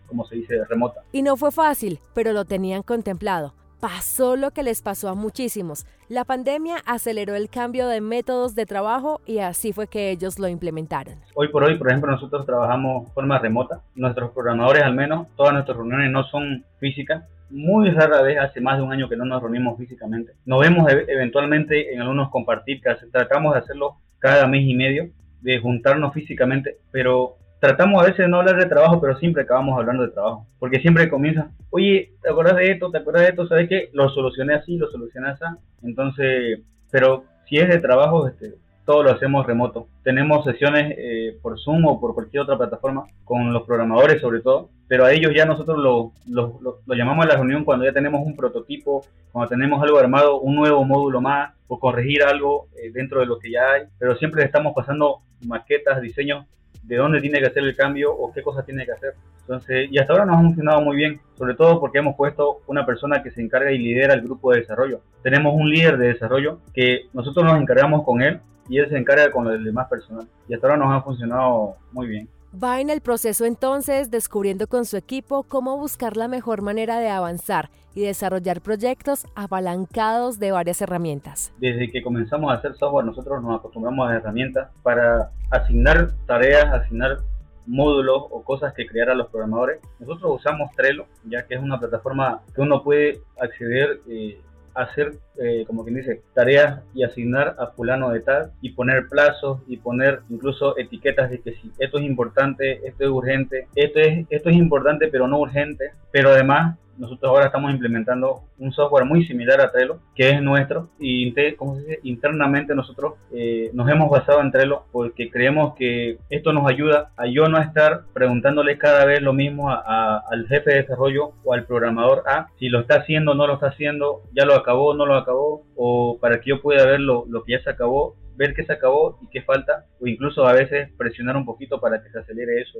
como 0.06 0.24
se 0.26 0.36
dice, 0.36 0.64
remota. 0.64 1.00
Y 1.12 1.22
no 1.22 1.36
fue 1.36 1.50
fácil, 1.50 2.00
pero 2.14 2.32
lo 2.32 2.44
tenían 2.44 2.82
contemplado 2.82 3.54
pasó 3.86 4.34
lo 4.34 4.50
que 4.50 4.64
les 4.64 4.82
pasó 4.82 5.08
a 5.08 5.14
muchísimos. 5.14 5.86
La 6.08 6.24
pandemia 6.24 6.78
aceleró 6.86 7.36
el 7.36 7.48
cambio 7.48 7.86
de 7.86 8.00
métodos 8.00 8.56
de 8.56 8.66
trabajo 8.66 9.20
y 9.26 9.38
así 9.38 9.72
fue 9.72 9.86
que 9.86 10.10
ellos 10.10 10.40
lo 10.40 10.48
implementaron. 10.48 11.14
Hoy 11.36 11.46
por 11.52 11.62
hoy, 11.62 11.78
por 11.78 11.88
ejemplo, 11.88 12.10
nosotros 12.10 12.44
trabajamos 12.44 13.06
de 13.06 13.12
forma 13.12 13.38
remota. 13.38 13.82
Nuestros 13.94 14.32
programadores, 14.32 14.82
al 14.82 14.96
menos, 14.96 15.28
todas 15.36 15.52
nuestras 15.52 15.76
reuniones 15.76 16.10
no 16.10 16.24
son 16.24 16.64
físicas. 16.80 17.22
Muy 17.48 17.90
rara 17.90 18.22
vez, 18.22 18.38
hace 18.40 18.60
más 18.60 18.76
de 18.76 18.82
un 18.82 18.92
año 18.92 19.08
que 19.08 19.16
no 19.16 19.24
nos 19.24 19.40
reunimos 19.40 19.78
físicamente. 19.78 20.32
Nos 20.46 20.60
vemos 20.60 20.90
eventualmente 20.90 21.94
en 21.94 22.00
algunos 22.00 22.30
compartir, 22.30 22.80
tratamos 23.12 23.52
de 23.52 23.60
hacerlo 23.60 23.98
cada 24.18 24.48
mes 24.48 24.62
y 24.66 24.74
medio, 24.74 25.10
de 25.42 25.60
juntarnos 25.60 26.12
físicamente, 26.12 26.78
pero 26.90 27.36
tratamos 27.66 28.00
a 28.00 28.06
veces 28.06 28.18
de 28.18 28.28
no 28.28 28.38
hablar 28.38 28.58
de 28.58 28.66
trabajo, 28.66 29.00
pero 29.00 29.18
siempre 29.18 29.42
acabamos 29.42 29.76
hablando 29.76 30.04
de 30.04 30.12
trabajo. 30.12 30.46
Porque 30.60 30.78
siempre 30.80 31.08
comienza, 31.08 31.50
oye, 31.70 32.12
¿te 32.22 32.30
acuerdas 32.30 32.56
de 32.56 32.70
esto? 32.70 32.90
¿Te 32.92 32.98
acuerdas 32.98 33.22
de 33.22 33.28
esto? 33.30 33.48
¿Sabes 33.48 33.68
qué? 33.68 33.90
Lo 33.92 34.08
solucioné 34.10 34.54
así, 34.54 34.76
lo 34.76 34.88
solucioné 34.88 35.30
así. 35.30 35.44
Entonces, 35.82 36.60
pero 36.92 37.24
si 37.48 37.56
es 37.56 37.68
de 37.68 37.80
trabajo, 37.80 38.28
este, 38.28 38.54
todo 38.84 39.02
lo 39.02 39.10
hacemos 39.10 39.44
remoto. 39.44 39.88
Tenemos 40.04 40.44
sesiones 40.44 40.94
eh, 40.96 41.36
por 41.42 41.58
Zoom 41.58 41.86
o 41.86 42.00
por 42.00 42.14
cualquier 42.14 42.44
otra 42.44 42.56
plataforma 42.56 43.04
con 43.24 43.52
los 43.52 43.64
programadores 43.64 44.20
sobre 44.20 44.40
todo, 44.42 44.70
pero 44.86 45.04
a 45.04 45.12
ellos 45.12 45.32
ya 45.34 45.44
nosotros 45.44 45.76
lo, 45.78 46.12
lo, 46.28 46.60
lo, 46.86 46.94
llamamos 46.94 47.24
a 47.24 47.28
la 47.28 47.34
reunión 47.34 47.64
cuando 47.64 47.84
ya 47.84 47.92
tenemos 47.92 48.24
un 48.24 48.36
prototipo, 48.36 49.04
cuando 49.32 49.48
tenemos 49.48 49.82
algo 49.82 49.98
armado, 49.98 50.38
un 50.38 50.54
nuevo 50.54 50.84
módulo 50.84 51.20
más 51.20 51.52
o 51.66 51.80
corregir 51.80 52.22
algo 52.22 52.68
eh, 52.80 52.92
dentro 52.92 53.18
de 53.18 53.26
lo 53.26 53.40
que 53.40 53.50
ya 53.50 53.72
hay, 53.72 53.82
pero 53.98 54.14
siempre 54.16 54.44
estamos 54.44 54.72
pasando 54.72 55.22
maquetas, 55.44 56.00
diseños 56.00 56.46
de 56.86 56.96
dónde 56.96 57.20
tiene 57.20 57.40
que 57.40 57.46
hacer 57.46 57.64
el 57.64 57.76
cambio 57.76 58.12
o 58.12 58.32
qué 58.32 58.42
cosas 58.42 58.64
tiene 58.64 58.84
que 58.84 58.92
hacer. 58.92 59.14
Entonces, 59.40 59.88
y 59.90 59.98
hasta 59.98 60.12
ahora 60.12 60.26
nos 60.26 60.36
ha 60.36 60.42
funcionado 60.42 60.80
muy 60.80 60.96
bien, 60.96 61.20
sobre 61.36 61.54
todo 61.54 61.80
porque 61.80 61.98
hemos 61.98 62.16
puesto 62.16 62.62
una 62.66 62.84
persona 62.84 63.22
que 63.22 63.30
se 63.30 63.42
encarga 63.42 63.70
y 63.72 63.78
lidera 63.78 64.14
el 64.14 64.22
grupo 64.22 64.52
de 64.52 64.60
desarrollo. 64.60 65.00
Tenemos 65.22 65.54
un 65.54 65.70
líder 65.70 65.98
de 65.98 66.08
desarrollo 66.08 66.60
que 66.74 67.06
nosotros 67.12 67.44
nos 67.44 67.60
encargamos 67.60 68.04
con 68.04 68.22
él 68.22 68.40
y 68.68 68.78
él 68.78 68.88
se 68.88 68.98
encarga 68.98 69.30
con 69.30 69.46
el 69.48 69.62
demás 69.62 69.88
personal. 69.88 70.26
Y 70.48 70.54
hasta 70.54 70.66
ahora 70.66 70.78
nos 70.78 70.92
ha 70.92 71.02
funcionado 71.02 71.76
muy 71.92 72.08
bien. 72.08 72.28
Va 72.62 72.80
en 72.80 72.88
el 72.88 73.02
proceso 73.02 73.44
entonces 73.44 74.10
descubriendo 74.10 74.66
con 74.66 74.86
su 74.86 74.96
equipo 74.96 75.42
cómo 75.42 75.76
buscar 75.76 76.16
la 76.16 76.26
mejor 76.26 76.62
manera 76.62 76.98
de 76.98 77.10
avanzar 77.10 77.68
y 77.94 78.00
desarrollar 78.00 78.62
proyectos 78.62 79.26
apalancados 79.34 80.38
de 80.38 80.52
varias 80.52 80.80
herramientas. 80.80 81.52
Desde 81.58 81.90
que 81.90 82.02
comenzamos 82.02 82.50
a 82.50 82.54
hacer 82.54 82.74
software 82.76 83.04
nosotros 83.04 83.42
nos 83.42 83.58
acostumbramos 83.58 84.08
a 84.08 84.14
herramientas 84.14 84.70
para 84.82 85.32
asignar 85.50 86.12
tareas, 86.26 86.72
asignar 86.72 87.18
módulos 87.66 88.22
o 88.30 88.42
cosas 88.42 88.72
que 88.72 88.86
crearan 88.86 89.18
los 89.18 89.26
programadores. 89.28 89.80
Nosotros 89.98 90.40
usamos 90.40 90.70
Trello, 90.74 91.04
ya 91.24 91.46
que 91.46 91.56
es 91.56 91.60
una 91.60 91.78
plataforma 91.78 92.40
que 92.54 92.62
uno 92.62 92.82
puede 92.82 93.20
acceder 93.38 94.00
eh, 94.08 94.40
hacer, 94.76 95.14
eh, 95.38 95.64
como 95.66 95.84
quien 95.84 95.96
dice, 95.96 96.22
tareas 96.34 96.82
y 96.94 97.02
asignar 97.02 97.56
a 97.58 97.68
fulano 97.68 98.10
de 98.10 98.20
tal 98.20 98.52
y 98.60 98.70
poner 98.70 99.08
plazos 99.08 99.60
y 99.66 99.78
poner 99.78 100.20
incluso 100.28 100.76
etiquetas 100.78 101.30
de 101.30 101.40
que 101.40 101.52
si 101.54 101.72
esto 101.78 101.98
es 101.98 102.04
importante, 102.04 102.86
esto 102.86 103.04
es 103.04 103.10
urgente, 103.10 103.68
esto 103.74 103.98
es, 104.00 104.26
esto 104.30 104.50
es 104.50 104.56
importante 104.56 105.08
pero 105.08 105.26
no 105.26 105.38
urgente, 105.38 105.92
pero 106.12 106.30
además 106.30 106.78
nosotros 106.98 107.28
ahora 107.30 107.46
estamos 107.46 107.70
implementando 107.72 108.42
un 108.58 108.72
software 108.72 109.04
muy 109.04 109.24
similar 109.26 109.60
a 109.60 109.70
Trello, 109.70 109.98
que 110.14 110.30
es 110.30 110.42
nuestro, 110.42 110.88
y 110.98 111.32
como 111.56 111.76
se 111.76 111.80
dice? 111.82 112.00
internamente 112.02 112.74
nosotros 112.74 113.14
eh, 113.32 113.70
nos 113.72 113.88
hemos 113.90 114.10
basado 114.10 114.40
en 114.40 114.50
Trello 114.50 114.84
porque 114.92 115.30
creemos 115.30 115.74
que 115.76 116.18
esto 116.30 116.52
nos 116.52 116.68
ayuda 116.68 117.10
a 117.16 117.26
yo 117.26 117.48
no 117.48 117.58
estar 117.58 118.02
preguntándole 118.12 118.78
cada 118.78 119.04
vez 119.04 119.20
lo 119.22 119.32
mismo 119.32 119.70
al 119.70 120.46
jefe 120.48 120.70
de 120.70 120.82
desarrollo 120.82 121.32
o 121.44 121.52
al 121.52 121.64
programador 121.64 122.22
A, 122.26 122.48
si 122.58 122.68
lo 122.68 122.80
está 122.80 122.96
haciendo 122.96 123.34
no 123.34 123.46
lo 123.46 123.54
está 123.54 123.68
haciendo, 123.68 124.22
ya 124.32 124.44
lo 124.44 124.54
acabó 124.54 124.94
no 124.94 125.06
lo 125.06 125.16
acabó, 125.16 125.62
o 125.76 126.18
para 126.18 126.40
que 126.40 126.50
yo 126.50 126.62
pueda 126.62 126.86
ver 126.86 127.00
lo, 127.00 127.24
lo 127.28 127.42
que 127.42 127.52
ya 127.52 127.62
se 127.62 127.70
acabó 127.70 128.14
ver 128.36 128.54
qué 128.54 128.64
se 128.64 128.72
acabó 128.72 129.18
y 129.22 129.28
qué 129.28 129.42
falta, 129.42 129.86
o 130.00 130.06
incluso 130.06 130.46
a 130.46 130.52
veces 130.52 130.90
presionar 130.96 131.36
un 131.36 131.44
poquito 131.44 131.80
para 131.80 132.02
que 132.02 132.10
se 132.10 132.18
acelere 132.18 132.60
eso. 132.60 132.78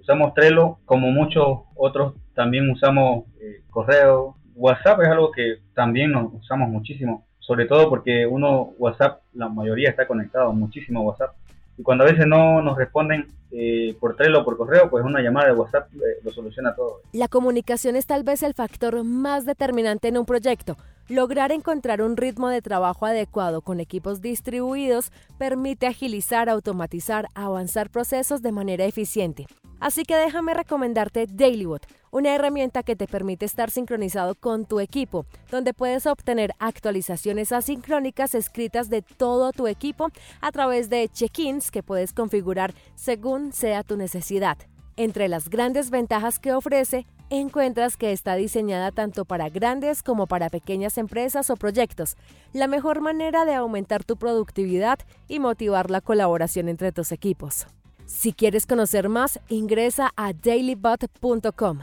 usamos 0.00 0.34
Trello, 0.34 0.78
como 0.84 1.10
muchos 1.10 1.60
otros, 1.74 2.14
también 2.34 2.70
usamos 2.70 3.24
eh, 3.40 3.62
correo. 3.70 4.36
WhatsApp 4.54 5.00
es 5.02 5.08
algo 5.08 5.32
que 5.32 5.56
también 5.74 6.12
nos 6.12 6.32
usamos 6.34 6.68
muchísimo, 6.68 7.26
sobre 7.38 7.66
todo 7.66 7.88
porque 7.88 8.26
uno, 8.26 8.72
WhatsApp, 8.78 9.22
la 9.32 9.48
mayoría 9.48 9.90
está 9.90 10.06
conectado 10.06 10.52
muchísimo 10.52 11.02
WhatsApp. 11.02 11.34
Y 11.78 11.82
cuando 11.82 12.04
a 12.04 12.08
veces 12.10 12.26
no 12.26 12.60
nos 12.62 12.76
responden 12.76 13.26
eh, 13.52 13.94
por 14.00 14.16
Trello 14.16 14.40
o 14.40 14.44
por 14.44 14.56
correo, 14.56 14.88
pues 14.88 15.04
una 15.04 15.20
llamada 15.20 15.48
de 15.48 15.52
WhatsApp 15.52 15.92
eh, 15.94 16.20
lo 16.24 16.32
soluciona 16.32 16.74
todo. 16.74 17.02
La 17.12 17.28
comunicación 17.28 17.96
es 17.96 18.06
tal 18.06 18.24
vez 18.24 18.42
el 18.42 18.54
factor 18.54 19.04
más 19.04 19.44
determinante 19.44 20.08
en 20.08 20.16
un 20.16 20.24
proyecto. 20.24 20.76
Lograr 21.08 21.52
encontrar 21.52 22.00
un 22.00 22.16
ritmo 22.16 22.48
de 22.48 22.62
trabajo 22.62 23.04
adecuado 23.04 23.60
con 23.60 23.80
equipos 23.80 24.22
distribuidos 24.22 25.12
permite 25.36 25.86
agilizar, 25.86 26.48
automatizar, 26.48 27.28
avanzar 27.34 27.90
procesos 27.90 28.40
de 28.40 28.52
manera 28.52 28.86
eficiente. 28.86 29.46
Así 29.82 30.04
que 30.04 30.14
déjame 30.14 30.54
recomendarte 30.54 31.26
DailyBot, 31.26 31.88
una 32.12 32.32
herramienta 32.32 32.84
que 32.84 32.94
te 32.94 33.08
permite 33.08 33.46
estar 33.46 33.68
sincronizado 33.68 34.36
con 34.36 34.64
tu 34.64 34.78
equipo, 34.78 35.26
donde 35.50 35.74
puedes 35.74 36.06
obtener 36.06 36.52
actualizaciones 36.60 37.50
asincrónicas 37.50 38.36
escritas 38.36 38.90
de 38.90 39.02
todo 39.02 39.50
tu 39.50 39.66
equipo 39.66 40.08
a 40.40 40.52
través 40.52 40.88
de 40.88 41.08
check-ins 41.08 41.72
que 41.72 41.82
puedes 41.82 42.12
configurar 42.12 42.74
según 42.94 43.41
sea 43.50 43.82
tu 43.82 43.96
necesidad. 43.96 44.58
Entre 44.96 45.26
las 45.26 45.48
grandes 45.48 45.90
ventajas 45.90 46.38
que 46.38 46.52
ofrece, 46.52 47.06
encuentras 47.30 47.96
que 47.96 48.12
está 48.12 48.36
diseñada 48.36 48.92
tanto 48.92 49.24
para 49.24 49.48
grandes 49.48 50.02
como 50.02 50.26
para 50.26 50.50
pequeñas 50.50 50.98
empresas 50.98 51.48
o 51.50 51.56
proyectos, 51.56 52.16
la 52.52 52.68
mejor 52.68 53.00
manera 53.00 53.44
de 53.46 53.54
aumentar 53.54 54.04
tu 54.04 54.16
productividad 54.16 54.98
y 55.28 55.38
motivar 55.38 55.90
la 55.90 56.02
colaboración 56.02 56.68
entre 56.68 56.92
tus 56.92 57.10
equipos. 57.10 57.66
Si 58.04 58.34
quieres 58.34 58.66
conocer 58.66 59.08
más, 59.08 59.40
ingresa 59.48 60.12
a 60.14 60.34
dailybot.com. 60.34 61.80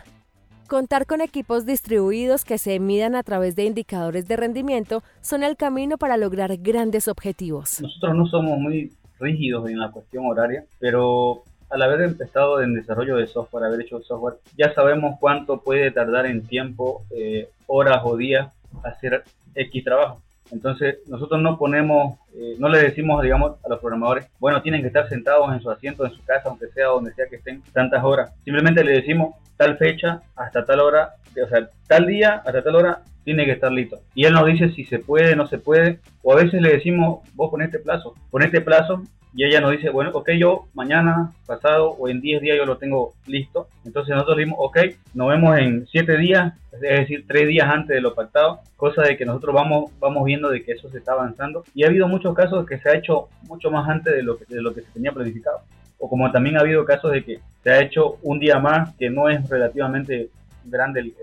Contar 0.67 1.08
con 1.08 1.22
equipos 1.22 1.65
distribuidos 1.65 2.45
que 2.45 2.60
se 2.60 2.80
midan 2.80 3.15
a 3.15 3.24
través 3.24 3.56
de 3.56 3.65
indicadores 3.65 4.28
de 4.28 4.36
rendimiento 4.36 5.02
son 5.19 5.41
el 5.41 5.58
camino 5.58 5.98
para 5.98 6.15
lograr 6.15 6.56
grandes 6.58 7.08
objetivos. 7.08 7.82
Nosotros 7.82 8.15
no 8.15 8.28
somos 8.28 8.60
muy 8.60 8.95
rígidos 9.19 9.69
en 9.69 9.79
la 9.79 9.91
cuestión 9.91 10.25
horaria, 10.25 10.63
pero 10.79 11.43
al 11.69 11.82
haber 11.82 12.01
empezado 12.01 12.62
en 12.62 12.73
desarrollo 12.73 13.17
de 13.17 13.27
software, 13.27 13.65
haber 13.65 13.82
hecho 13.82 14.01
software, 14.01 14.36
ya 14.58 14.73
sabemos 14.73 15.17
cuánto 15.19 15.62
puede 15.62 15.91
tardar 15.91 16.25
en 16.25 16.45
tiempo, 16.45 17.03
eh, 17.12 17.49
horas 17.67 18.01
o 18.03 18.17
días 18.17 18.51
hacer 18.84 19.23
X 19.55 19.84
trabajo. 19.84 20.21
Entonces, 20.51 20.97
nosotros 21.08 21.39
no 21.41 21.60
ponemos, 21.60 22.17
eh, 22.36 22.55
no 22.58 22.69
le 22.69 22.79
decimos, 22.79 23.21
digamos, 23.21 23.63
a 23.63 23.69
los 23.69 23.79
programadores, 23.79 24.27
bueno, 24.39 24.62
tienen 24.63 24.82
que 24.82 24.88
estar 24.88 25.08
sentados 25.08 25.53
en 25.53 25.62
su 25.62 25.69
asiento, 25.69 26.05
en 26.05 26.12
su 26.12 26.23
casa, 26.25 26.49
aunque 26.49 26.69
sea 26.69 26.88
donde 26.88 27.13
sea 27.13 27.27
que 27.27 27.36
estén, 27.36 27.62
tantas 27.71 28.03
horas. 28.03 28.34
Simplemente 28.43 28.84
le 28.84 28.93
decimos 28.93 29.36
tal 29.58 29.77
fecha 29.77 30.21
hasta 30.36 30.65
tal 30.65 30.79
hora, 30.79 31.13
o 31.43 31.47
sea, 31.47 31.69
tal 31.88 32.08
día 32.08 32.41
hasta 32.45 32.63
tal 32.63 32.75
hora 32.75 33.01
tiene 33.29 33.45
que 33.45 33.51
estar 33.51 33.71
listo. 33.71 33.99
Y 34.15 34.25
él 34.25 34.33
nos 34.33 34.47
dice 34.47 34.71
si 34.71 34.85
se 34.85 34.97
puede, 34.97 35.35
no 35.35 35.45
se 35.45 35.59
puede, 35.59 35.99
o 36.23 36.33
a 36.33 36.35
veces 36.35 36.63
le 36.63 36.73
decimos, 36.73 37.19
vos 37.35 37.51
ponete 37.51 37.77
plazo, 37.77 38.15
ponete 38.31 38.59
plazo 38.59 39.03
y 39.35 39.45
ella 39.45 39.61
nos 39.61 39.69
dice, 39.69 39.91
bueno, 39.91 40.09
ok, 40.15 40.31
yo 40.31 40.65
mañana, 40.73 41.31
pasado 41.45 41.91
o 41.91 42.09
en 42.09 42.21
10 42.21 42.41
días 42.41 42.57
yo 42.57 42.65
lo 42.65 42.79
tengo 42.79 43.13
listo. 43.27 43.67
Entonces 43.85 44.15
nosotros 44.15 44.37
dimos, 44.39 44.57
ok, 44.59 44.79
nos 45.13 45.29
vemos 45.29 45.59
en 45.59 45.85
7 45.91 46.17
días, 46.17 46.55
es 46.73 46.79
decir, 46.79 47.25
3 47.27 47.47
días 47.47 47.69
antes 47.69 47.93
de 47.93 48.01
lo 48.01 48.15
pactado, 48.15 48.61
cosa 48.75 49.03
de 49.03 49.15
que 49.15 49.25
nosotros 49.25 49.53
vamos, 49.53 49.91
vamos 49.99 50.25
viendo 50.25 50.49
de 50.49 50.63
que 50.63 50.71
eso 50.71 50.89
se 50.89 50.97
está 50.97 51.11
avanzando. 51.11 51.63
Y 51.75 51.83
ha 51.83 51.87
habido 51.87 52.07
muchos 52.07 52.33
casos 52.33 52.65
que 52.65 52.79
se 52.79 52.89
ha 52.89 52.95
hecho 52.95 53.29
mucho 53.43 53.69
más 53.69 53.87
antes 53.87 54.11
de 54.11 54.23
lo 54.23 54.39
que, 54.39 54.45
de 54.45 54.63
lo 54.63 54.73
que 54.73 54.81
se 54.81 54.91
tenía 54.91 55.11
planificado. 55.11 55.59
O 55.99 56.09
como 56.09 56.31
también 56.31 56.57
ha 56.57 56.61
habido 56.61 56.83
casos 56.83 57.11
de 57.11 57.23
que 57.23 57.41
se 57.61 57.69
ha 57.69 57.79
hecho 57.79 58.17
un 58.23 58.39
día 58.39 58.57
más, 58.57 58.95
que 58.95 59.11
no 59.11 59.29
es 59.29 59.47
relativamente 59.47 60.31
grande 60.65 61.01
el, 61.01 61.13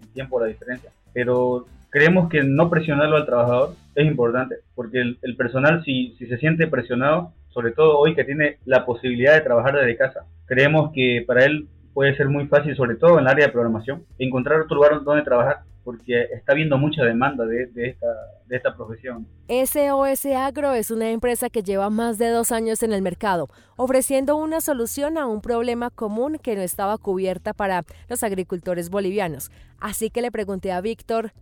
el 0.00 0.08
tiempo, 0.14 0.40
la 0.40 0.46
diferencia. 0.46 0.90
Pero 1.12 1.66
creemos 1.90 2.28
que 2.28 2.42
no 2.42 2.70
presionarlo 2.70 3.16
al 3.16 3.26
trabajador 3.26 3.74
es 3.94 4.06
importante, 4.06 4.56
porque 4.74 5.00
el, 5.00 5.36
personal 5.36 5.82
si, 5.84 6.14
si 6.18 6.26
se 6.26 6.38
siente 6.38 6.66
presionado, 6.66 7.32
sobre 7.50 7.72
todo 7.72 7.98
hoy 7.98 8.14
que 8.14 8.24
tiene 8.24 8.58
la 8.64 8.86
posibilidad 8.86 9.34
de 9.34 9.40
trabajar 9.40 9.74
desde 9.74 9.96
casa. 9.96 10.24
Creemos 10.46 10.92
que 10.94 11.24
para 11.26 11.44
él 11.44 11.68
puede 11.92 12.16
ser 12.16 12.28
muy 12.28 12.46
fácil, 12.46 12.76
sobre 12.76 12.96
todo 12.96 13.14
en 13.14 13.20
el 13.20 13.28
área 13.28 13.46
de 13.46 13.52
programación, 13.52 14.04
encontrar 14.18 14.60
otro 14.60 14.76
lugar 14.76 15.02
donde 15.02 15.24
trabajar 15.24 15.60
porque 15.84 16.24
está 16.32 16.52
habiendo 16.52 16.78
mucha 16.78 17.02
demanda 17.04 17.44
de, 17.44 17.66
de, 17.66 17.88
esta, 17.88 18.06
de 18.46 18.56
esta 18.56 18.76
profesión. 18.76 19.26
SOS 19.48 20.26
Agro 20.26 20.72
es 20.72 20.90
una 20.90 21.10
empresa 21.10 21.50
que 21.50 21.62
lleva 21.62 21.90
más 21.90 22.18
de 22.18 22.28
dos 22.28 22.52
años 22.52 22.82
en 22.82 22.92
el 22.92 23.02
mercado, 23.02 23.48
ofreciendo 23.76 24.36
una 24.36 24.60
solución 24.60 25.18
a 25.18 25.26
un 25.26 25.40
problema 25.40 25.90
común 25.90 26.38
que 26.42 26.54
no 26.56 26.62
estaba 26.62 26.98
cubierta 26.98 27.52
para 27.54 27.84
los 28.08 28.22
agricultores 28.22 28.90
bolivianos. 28.90 29.50
Así 29.80 30.10
que 30.10 30.22
le 30.22 30.30
pregunté 30.30 30.72
a 30.72 30.80
Víctor, 30.80 31.32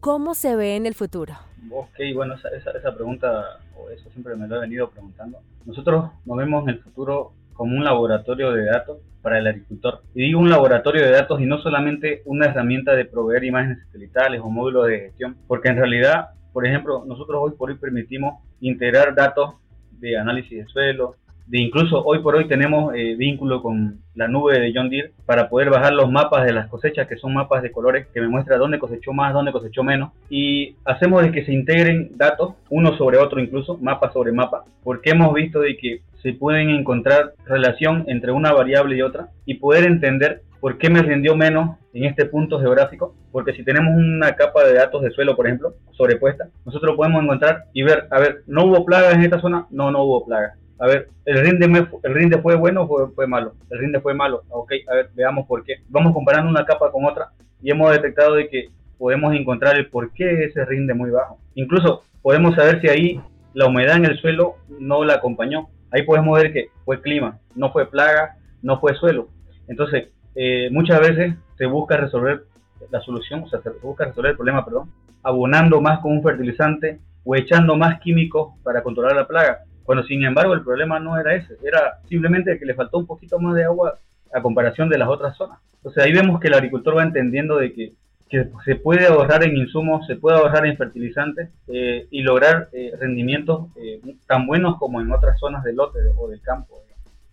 ¿cómo 0.00 0.34
se 0.34 0.56
ve 0.56 0.76
en 0.76 0.86
el 0.86 0.94
futuro? 0.94 1.34
Ok, 1.70 1.96
bueno, 2.14 2.34
esa, 2.34 2.48
esa, 2.50 2.72
esa 2.72 2.94
pregunta, 2.94 3.60
o 3.76 3.88
eso 3.90 4.10
siempre 4.10 4.36
me 4.36 4.46
lo 4.46 4.56
he 4.56 4.60
venido 4.60 4.90
preguntando. 4.90 5.38
Nosotros 5.64 6.10
nos 6.24 6.36
vemos 6.36 6.64
en 6.64 6.70
el 6.70 6.82
futuro 6.82 7.32
como 7.54 7.76
un 7.76 7.84
laboratorio 7.84 8.52
de 8.52 8.66
datos 8.66 8.98
para 9.22 9.38
el 9.38 9.46
agricultor. 9.46 10.02
Y 10.14 10.26
digo 10.26 10.40
un 10.40 10.50
laboratorio 10.50 11.02
de 11.02 11.10
datos 11.10 11.40
y 11.40 11.46
no 11.46 11.58
solamente 11.58 12.22
una 12.26 12.46
herramienta 12.46 12.94
de 12.94 13.06
proveer 13.06 13.44
imágenes 13.44 13.78
satelitales 13.86 14.40
o 14.44 14.50
módulos 14.50 14.88
de 14.88 15.00
gestión, 15.00 15.36
porque 15.48 15.70
en 15.70 15.76
realidad, 15.76 16.28
por 16.52 16.66
ejemplo, 16.66 17.04
nosotros 17.06 17.40
hoy 17.42 17.52
por 17.56 17.70
hoy 17.70 17.76
permitimos 17.76 18.42
integrar 18.60 19.14
datos 19.14 19.54
de 19.92 20.18
análisis 20.18 20.58
de 20.58 20.66
suelo, 20.66 21.16
de 21.46 21.60
incluso 21.60 22.02
hoy 22.02 22.20
por 22.20 22.36
hoy 22.36 22.48
tenemos 22.48 22.94
eh, 22.94 23.14
vínculo 23.16 23.62
con 23.62 23.98
la 24.14 24.28
nube 24.28 24.58
de 24.58 24.72
John 24.74 24.88
Deere 24.88 25.12
para 25.26 25.48
poder 25.48 25.70
bajar 25.70 25.92
los 25.92 26.10
mapas 26.10 26.46
de 26.46 26.52
las 26.52 26.68
cosechas, 26.68 27.06
que 27.06 27.16
son 27.16 27.34
mapas 27.34 27.62
de 27.62 27.70
colores 27.70 28.06
que 28.12 28.20
me 28.20 28.28
muestra 28.28 28.56
dónde 28.56 28.78
cosechó 28.78 29.12
más, 29.12 29.34
dónde 29.34 29.52
cosechó 29.52 29.82
menos. 29.82 30.12
Y 30.30 30.76
hacemos 30.84 31.22
de 31.22 31.32
que 31.32 31.44
se 31.44 31.52
integren 31.52 32.10
datos, 32.16 32.54
uno 32.70 32.96
sobre 32.96 33.18
otro 33.18 33.40
incluso, 33.40 33.76
mapa 33.78 34.12
sobre 34.12 34.32
mapa, 34.32 34.64
porque 34.82 35.10
hemos 35.10 35.34
visto 35.34 35.60
de 35.60 35.76
que 35.76 36.02
se 36.22 36.32
pueden 36.32 36.70
encontrar 36.70 37.34
relación 37.44 38.04
entre 38.08 38.32
una 38.32 38.52
variable 38.52 38.96
y 38.96 39.02
otra 39.02 39.28
y 39.44 39.54
poder 39.54 39.84
entender 39.84 40.42
por 40.60 40.78
qué 40.78 40.88
me 40.88 41.02
rindió 41.02 41.36
menos 41.36 41.76
en 41.92 42.04
este 42.04 42.24
punto 42.24 42.58
geográfico, 42.58 43.14
porque 43.30 43.52
si 43.52 43.62
tenemos 43.62 43.94
una 43.94 44.34
capa 44.34 44.64
de 44.64 44.72
datos 44.72 45.02
de 45.02 45.10
suelo, 45.10 45.36
por 45.36 45.46
ejemplo, 45.46 45.74
sobrepuesta, 45.92 46.48
nosotros 46.64 46.96
podemos 46.96 47.22
encontrar 47.22 47.64
y 47.74 47.82
ver, 47.82 48.08
a 48.10 48.18
ver, 48.18 48.44
¿no 48.46 48.64
hubo 48.64 48.86
plagas 48.86 49.14
en 49.14 49.24
esta 49.24 49.42
zona? 49.42 49.66
No, 49.70 49.90
no 49.90 50.04
hubo 50.04 50.24
plagas. 50.24 50.56
A 50.78 50.86
ver, 50.86 51.08
¿el 51.24 51.38
rinde, 51.38 51.86
el 52.02 52.14
rinde 52.14 52.38
fue 52.38 52.56
bueno 52.56 52.82
o 52.82 53.08
fue, 53.12 53.26
malo? 53.26 53.54
El 53.70 53.78
rinde 53.78 54.00
fue 54.00 54.14
malo. 54.14 54.42
Ok, 54.48 54.72
a 54.90 54.94
ver, 54.94 55.10
veamos 55.14 55.46
por 55.46 55.64
qué. 55.64 55.76
Vamos 55.88 56.12
comparando 56.12 56.50
una 56.50 56.64
capa 56.64 56.90
con 56.90 57.04
otra 57.04 57.30
y 57.62 57.70
hemos 57.70 57.90
detectado 57.92 58.34
de 58.34 58.48
que 58.48 58.70
podemos 58.98 59.34
encontrar 59.34 59.76
el 59.76 59.88
por 59.88 60.12
qué 60.12 60.44
ese 60.44 60.64
rinde 60.64 60.94
muy 60.94 61.10
bajo. 61.10 61.38
Incluso 61.54 62.02
podemos 62.22 62.54
saber 62.54 62.80
si 62.80 62.88
ahí 62.88 63.20
la 63.52 63.66
humedad 63.66 63.96
en 63.96 64.06
el 64.06 64.18
suelo 64.20 64.56
no 64.80 65.04
la 65.04 65.14
acompañó. 65.14 65.68
Ahí 65.90 66.02
podemos 66.02 66.40
ver 66.40 66.52
que 66.52 66.68
fue 66.84 67.00
clima, 67.00 67.38
no 67.54 67.72
fue 67.72 67.88
plaga, 67.88 68.36
no 68.62 68.80
fue 68.80 68.94
suelo. 68.94 69.28
Entonces, 69.68 70.08
eh, 70.34 70.68
muchas 70.72 71.00
veces 71.00 71.34
se 71.56 71.66
busca 71.66 71.96
resolver 71.96 72.44
la 72.90 73.00
solución, 73.00 73.44
o 73.44 73.48
sea, 73.48 73.60
se 73.62 73.70
busca 73.82 74.06
resolver 74.06 74.32
el 74.32 74.36
problema, 74.36 74.64
perdón, 74.64 74.90
abonando 75.22 75.80
más 75.80 76.00
con 76.00 76.12
un 76.12 76.22
fertilizante 76.22 76.98
o 77.24 77.36
echando 77.36 77.76
más 77.76 78.00
químicos 78.00 78.54
para 78.62 78.82
controlar 78.82 79.16
la 79.16 79.26
plaga. 79.26 79.60
Cuando 79.84 80.04
sin 80.04 80.24
embargo 80.24 80.54
el 80.54 80.62
problema 80.62 80.98
no 80.98 81.18
era 81.18 81.34
ese, 81.34 81.56
era 81.62 82.00
simplemente 82.08 82.58
que 82.58 82.66
le 82.66 82.74
faltó 82.74 82.98
un 82.98 83.06
poquito 83.06 83.38
más 83.38 83.54
de 83.54 83.64
agua 83.64 83.98
a 84.32 84.42
comparación 84.42 84.88
de 84.88 84.98
las 84.98 85.08
otras 85.08 85.36
zonas. 85.36 85.58
Entonces 85.76 86.02
ahí 86.02 86.12
vemos 86.12 86.40
que 86.40 86.48
el 86.48 86.54
agricultor 86.54 86.96
va 86.96 87.02
entendiendo 87.02 87.58
de 87.58 87.72
que 87.72 87.92
que 88.28 88.50
se 88.64 88.76
puede 88.76 89.06
ahorrar 89.06 89.44
en 89.44 89.56
insumos, 89.56 90.06
se 90.06 90.16
puede 90.16 90.38
ahorrar 90.38 90.66
en 90.66 90.76
fertilizantes 90.76 91.50
eh, 91.68 92.06
y 92.10 92.22
lograr 92.22 92.68
eh, 92.72 92.92
rendimientos 92.98 93.68
eh, 93.76 94.00
tan 94.26 94.46
buenos 94.46 94.78
como 94.78 95.00
en 95.00 95.12
otras 95.12 95.38
zonas 95.38 95.62
del 95.62 95.76
lote 95.76 95.98
o 96.16 96.28
del 96.28 96.40
campo. 96.40 96.80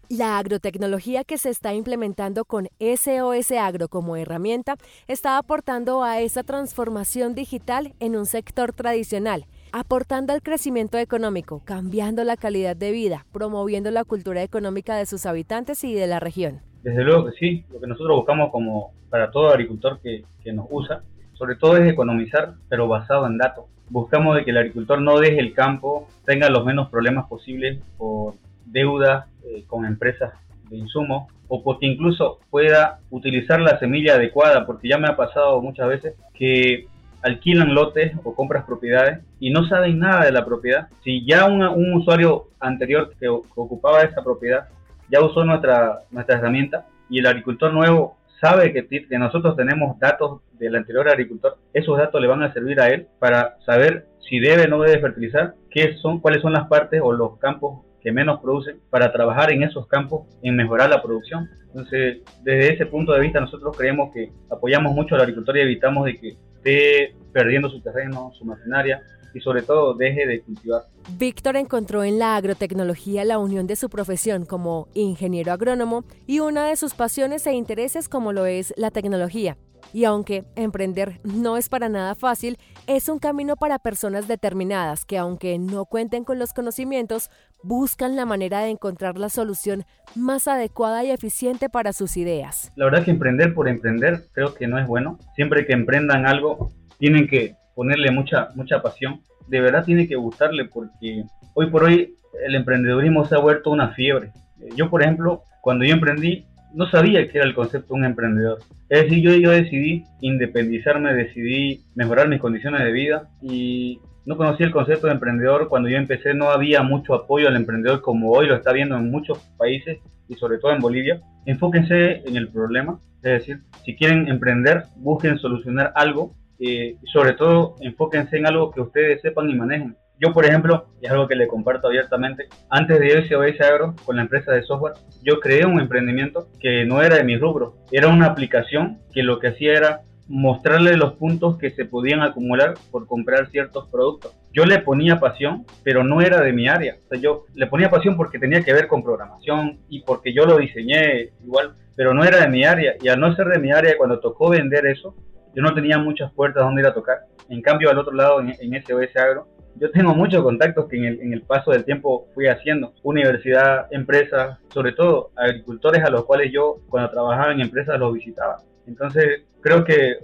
La 0.10 0.38
agrotecnología 0.38 1.24
que 1.24 1.38
se 1.38 1.50
está 1.50 1.74
implementando 1.74 2.44
con 2.44 2.68
SOS 2.80 3.52
Agro 3.54 3.88
como 3.88 4.18
herramienta 4.18 4.76
está 5.08 5.38
aportando 5.38 6.04
a 6.04 6.20
esa 6.20 6.44
transformación 6.44 7.34
digital 7.34 7.94
en 8.02 8.18
un 8.18 8.26
sector 8.26 8.74
tradicional, 8.74 9.46
aportando 9.72 10.34
al 10.34 10.42
crecimiento 10.42 10.98
económico, 10.98 11.62
cambiando 11.66 12.24
la 12.24 12.38
calidad 12.38 12.76
de 12.76 12.92
vida, 12.92 13.26
promoviendo 13.32 13.92
la 13.92 14.04
cultura 14.04 14.44
económica 14.44 14.96
de 14.96 15.06
sus 15.06 15.26
habitantes 15.26 15.84
y 15.84 15.94
de 15.94 16.08
la 16.08 16.20
región. 16.20 16.60
Desde 16.84 17.04
luego 17.04 17.26
que 17.26 17.38
sí, 17.38 17.66
lo 17.72 17.80
que 17.80 17.88
nosotros 17.88 18.18
buscamos 18.18 18.52
como 18.52 18.92
para 19.10 19.32
todo 19.32 19.50
agricultor 19.50 20.00
que, 20.02 20.24
que 20.44 20.54
nos 20.54 20.66
usa, 20.70 21.04
sobre 21.34 21.56
todo 21.56 21.78
es 21.78 21.92
economizar, 21.92 22.54
pero 22.70 22.88
basado 22.88 23.28
en 23.28 23.38
datos. 23.38 23.66
Buscamos 23.90 24.36
de 24.36 24.46
que 24.46 24.52
el 24.52 24.58
agricultor 24.58 25.02
no 25.02 25.20
deje 25.20 25.40
el 25.40 25.54
campo, 25.54 26.08
tenga 26.26 26.50
los 26.50 26.66
menos 26.66 26.90
problemas 26.90 27.28
posibles 27.28 27.80
por 27.98 28.36
deuda 28.66 29.28
eh, 29.44 29.64
con 29.68 29.86
empresas 29.86 30.34
de 30.70 30.78
insumos 30.78 31.32
o 31.48 31.64
porque 31.64 31.86
incluso 31.86 32.40
pueda 32.50 33.00
utilizar 33.10 33.60
la 33.60 33.78
semilla 33.80 34.16
adecuada, 34.16 34.66
porque 34.66 34.88
ya 34.88 34.98
me 34.98 35.10
ha 35.10 35.18
pasado 35.18 35.62
muchas 35.62 35.88
veces 35.90 36.16
que 36.34 36.88
alquilan 37.24 37.74
lotes 37.74 38.14
o 38.24 38.36
compras 38.36 38.66
propiedades 38.66 39.20
y 39.40 39.52
no 39.52 39.68
saben 39.68 40.00
nada 40.00 40.26
de 40.26 40.32
la 40.32 40.46
propiedad. 40.46 40.88
Si 41.04 41.26
ya 41.26 41.46
un, 41.46 41.62
un 41.62 41.94
usuario 41.94 42.48
anterior 42.60 43.14
que, 43.20 43.28
ocupaba 43.28 44.02
esa 44.02 44.24
propiedad 44.24 44.70
ya 45.10 45.22
usó 45.22 45.44
nuestra, 45.44 46.00
nuestra 46.10 46.38
herramienta 46.38 46.88
y 47.10 47.20
el 47.20 47.28
agricultor 47.28 47.74
nuevo 47.74 48.18
sabe 48.40 48.74
que, 48.74 48.88
que, 48.88 49.20
nosotros 49.20 49.56
tenemos 49.56 50.00
datos 50.00 50.42
del 50.54 50.76
anterior 50.76 51.08
agricultor, 51.10 51.58
esos 51.74 51.98
datos 51.98 52.20
le 52.22 52.28
van 52.28 52.42
a 52.42 52.54
servir 52.54 52.80
a 52.80 52.90
él 52.90 53.08
para 53.20 53.58
saber 53.66 54.08
si 54.28 54.40
debe 54.40 54.64
o 54.64 54.68
no 54.68 54.82
debe 54.82 55.02
fertilizar, 55.02 55.54
qué 55.70 55.96
son, 55.98 56.20
cuáles 56.20 56.42
son 56.42 56.54
las 56.54 56.68
partes 56.68 57.02
o 57.04 57.12
los 57.12 57.38
campos 57.40 57.86
que 58.02 58.12
menos 58.12 58.40
producen 58.42 58.80
para 58.90 59.12
trabajar 59.12 59.52
en 59.52 59.64
esos 59.64 59.86
campos 59.88 60.28
en 60.42 60.56
mejorar 60.56 60.90
la 60.90 61.04
producción. 61.04 61.50
Entonces, 61.68 62.22
desde 62.42 62.74
ese 62.74 62.86
punto 62.88 63.12
de 63.12 63.22
vista 63.22 63.40
nosotros 63.40 63.78
creemos 63.78 64.12
que 64.12 64.32
apoyamos 64.50 64.94
mucho 64.94 65.16
al 65.16 65.22
agricultor 65.22 65.58
y 65.58 65.62
evitamos 65.62 66.06
de 66.06 66.18
que 66.18 66.38
esté 66.62 67.16
perdiendo 67.34 67.70
su 67.70 67.82
terreno, 67.82 68.32
su 68.38 68.46
maquinaria, 68.46 69.02
y 69.34 69.40
sobre 69.40 69.62
todo 69.62 69.94
deje 69.94 70.28
de 70.28 70.42
cultivar. 70.42 70.84
Víctor 71.18 71.56
encontró 71.56 72.04
en 72.04 72.20
la 72.20 72.36
agrotecnología 72.36 73.24
la 73.24 73.40
unión 73.40 73.68
de 73.68 73.76
su 73.76 73.90
profesión 73.90 74.46
como 74.46 74.90
ingeniero 74.94 75.54
agrónomo 75.54 76.04
y 76.28 76.40
una 76.40 76.68
de 76.68 76.76
sus 76.76 76.94
pasiones 76.94 77.48
e 77.48 77.54
intereses 77.54 78.10
como 78.10 78.34
lo 78.34 78.46
es 78.46 78.74
la 78.78 78.92
tecnología. 78.92 79.58
Y 79.94 80.06
aunque 80.06 80.46
emprender 80.56 81.20
no 81.24 81.58
es 81.58 81.68
para 81.68 81.90
nada 81.90 82.16
fácil, 82.16 82.58
es 82.88 83.10
un 83.10 83.20
camino 83.20 83.56
para 83.58 83.80
personas 83.80 84.28
determinadas 84.28 85.06
que 85.06 85.18
aunque 85.18 85.58
no 85.60 85.86
cuenten 85.86 86.24
con 86.24 86.40
los 86.40 86.54
conocimientos, 86.54 87.30
buscan 87.64 88.16
la 88.16 88.26
manera 88.26 88.60
de 88.60 88.70
encontrar 88.70 89.18
la 89.18 89.30
solución 89.30 89.84
más 90.16 90.48
adecuada 90.48 91.04
y 91.04 91.12
eficiente 91.12 91.70
para 91.70 91.94
sus 91.94 92.18
ideas. 92.18 92.72
La 92.76 92.86
verdad 92.86 93.04
que 93.04 93.12
emprender 93.12 93.54
por 93.54 93.68
emprender 93.68 94.26
creo 94.34 94.54
que 94.54 94.68
no 94.68 94.80
es 94.80 94.88
bueno. 94.88 95.20
Siempre 95.36 95.66
que 95.66 95.74
emprendan 95.74 96.26
algo, 96.26 96.72
tienen 96.98 97.28
que 97.28 97.56
ponerle 97.76 98.12
mucha, 98.12 98.50
mucha 98.56 98.82
pasión. 98.82 99.22
De 99.48 99.60
verdad 99.60 99.86
tiene 99.86 100.08
que 100.08 100.16
gustarle 100.16 100.66
porque 100.66 101.24
hoy 101.54 101.70
por 101.70 101.84
hoy 101.84 102.16
el 102.46 102.56
emprendedurismo 102.56 103.26
se 103.26 103.36
ha 103.36 103.40
vuelto 103.40 103.72
una 103.72 103.94
fiebre. 103.94 104.32
Yo, 104.76 104.90
por 104.90 105.02
ejemplo, 105.02 105.44
cuando 105.62 105.86
yo 105.86 105.94
emprendí, 105.94 106.46
no 106.74 106.90
sabía 106.90 107.28
qué 107.28 107.40
era 107.40 107.48
el 107.48 107.56
concepto 107.56 107.94
de 107.94 108.00
un 108.00 108.06
emprendedor. 108.06 108.60
Es 108.90 109.04
decir, 109.04 109.22
yo, 109.22 109.34
yo 109.34 109.52
decidí 109.52 110.04
independizarme, 110.22 111.14
decidí 111.14 111.82
mejorar 111.96 112.28
mis 112.30 112.40
condiciones 112.40 112.84
de 112.84 112.92
vida 112.92 113.30
y 113.42 114.00
no 114.26 114.38
conocía 114.38 114.66
el 114.66 114.72
concepto 114.72 115.08
de 115.08 115.14
emprendedor. 115.14 115.68
Cuando 115.68 115.90
yo 115.90 115.98
empecé 115.98 116.34
no 116.34 116.50
había 116.50 116.84
mucho 116.84 117.14
apoyo 117.14 117.48
al 117.48 117.56
emprendedor 117.56 118.02
como 118.02 118.32
hoy 118.32 118.48
lo 118.48 118.56
está 118.56 118.72
viendo 118.72 118.96
en 118.98 119.10
muchos 119.10 119.40
países 119.58 120.00
y 120.28 120.36
sobre 120.36 120.58
todo 120.60 120.72
en 120.72 120.80
Bolivia. 120.80 121.22
Enfóquense 121.46 122.22
en 122.26 122.36
el 122.38 122.50
problema, 122.50 123.00
es 123.18 123.32
decir, 123.32 123.62
si 123.84 123.96
quieren 123.96 124.28
emprender, 124.28 124.84
busquen 124.96 125.38
solucionar 125.40 125.92
algo 125.96 126.34
y 126.60 126.96
sobre 127.12 127.34
todo 127.34 127.76
enfóquense 127.82 128.38
en 128.38 128.46
algo 128.46 128.72
que 128.72 128.82
ustedes 128.82 129.22
sepan 129.22 129.50
y 129.50 129.56
manejen. 129.56 129.96
Yo, 130.20 130.34
por 130.34 130.46
ejemplo, 130.46 130.86
es 131.02 131.10
algo 131.10 131.28
que 131.28 131.36
le 131.36 131.48
comparto 131.48 131.88
abiertamente, 131.88 132.48
antes 132.70 133.00
de 133.00 133.28
SOS 133.28 133.60
Agro, 133.62 133.96
con 134.06 134.18
la 134.18 134.22
empresa 134.22 134.52
de 134.52 134.62
software, 134.62 134.94
yo 135.24 135.40
creé 135.40 135.66
un 135.66 135.80
emprendimiento 135.80 136.48
que 136.60 136.86
no 136.86 137.02
era 137.02 137.16
de 137.16 137.24
mi 137.24 137.38
rubro, 137.38 137.74
era 137.92 138.08
una 138.08 138.28
aplicación 138.28 139.00
que 139.12 139.24
lo 139.24 139.40
que 139.40 139.48
hacía 139.48 139.74
era 139.74 140.02
mostrarle 140.32 140.96
los 140.96 141.14
puntos 141.14 141.58
que 141.58 141.72
se 141.72 141.84
podían 141.84 142.22
acumular 142.22 142.76
por 142.90 143.06
comprar 143.06 143.50
ciertos 143.52 143.90
productos. 143.90 144.34
Yo 144.54 144.66
le 144.66 144.80
ponía 144.80 145.20
pasión, 145.20 145.66
pero 145.84 146.04
no 146.04 146.22
era 146.22 146.42
de 146.42 146.54
mi 146.54 146.68
área. 146.68 146.98
O 147.06 147.10
sea, 147.10 147.20
yo 147.20 147.46
le 147.54 147.68
ponía 147.68 147.90
pasión 147.90 148.16
porque 148.16 148.40
tenía 148.40 148.64
que 148.64 148.74
ver 148.74 148.88
con 148.88 149.04
programación 149.04 149.80
y 149.90 150.02
porque 150.04 150.34
yo 150.34 150.46
lo 150.46 150.58
diseñé 150.58 151.32
igual, 151.44 151.74
pero 151.96 152.14
no 152.14 152.24
era 152.24 152.40
de 152.40 152.48
mi 152.48 152.64
área. 152.64 152.96
Y 153.02 153.10
al 153.10 153.20
no 153.20 153.36
ser 153.36 153.48
de 153.48 153.60
mi 153.60 153.72
área, 153.72 153.98
cuando 153.98 154.20
tocó 154.20 154.50
vender 154.50 154.86
eso, 154.86 155.14
yo 155.54 155.62
no 155.62 155.74
tenía 155.74 155.98
muchas 155.98 156.32
puertas 156.32 156.64
donde 156.64 156.82
ir 156.82 156.88
a 156.88 156.94
tocar. 156.94 157.20
En 157.50 157.62
cambio, 157.62 157.90
al 157.90 158.00
otro 158.00 158.14
lado, 158.14 158.40
en, 158.40 158.56
en 158.58 158.84
SOS 158.84 159.16
Agro, 159.18 159.48
yo 159.76 159.92
tengo 159.92 160.14
muchos 160.16 160.44
contactos 160.44 160.88
que 160.88 160.98
en 160.98 161.06
el, 161.06 161.22
en 161.22 161.34
el, 161.34 161.42
paso 161.42 161.72
del 161.72 161.84
tiempo 161.84 162.28
fui 162.34 162.48
haciendo. 162.48 162.94
Universidad, 163.04 163.88
empresas, 163.92 164.60
sobre 164.74 164.94
todo 164.94 165.32
agricultores 165.36 166.04
a 166.04 166.10
los 166.10 166.26
cuales 166.26 166.52
yo 166.54 166.78
cuando 166.90 167.10
trabajaba 167.10 167.52
en 167.52 167.62
empresas 167.62 168.00
los 168.00 168.14
visitaba. 168.14 168.58
Entonces, 168.92 169.44
creo 169.62 169.86
que 169.86 170.12
eh, 170.12 170.18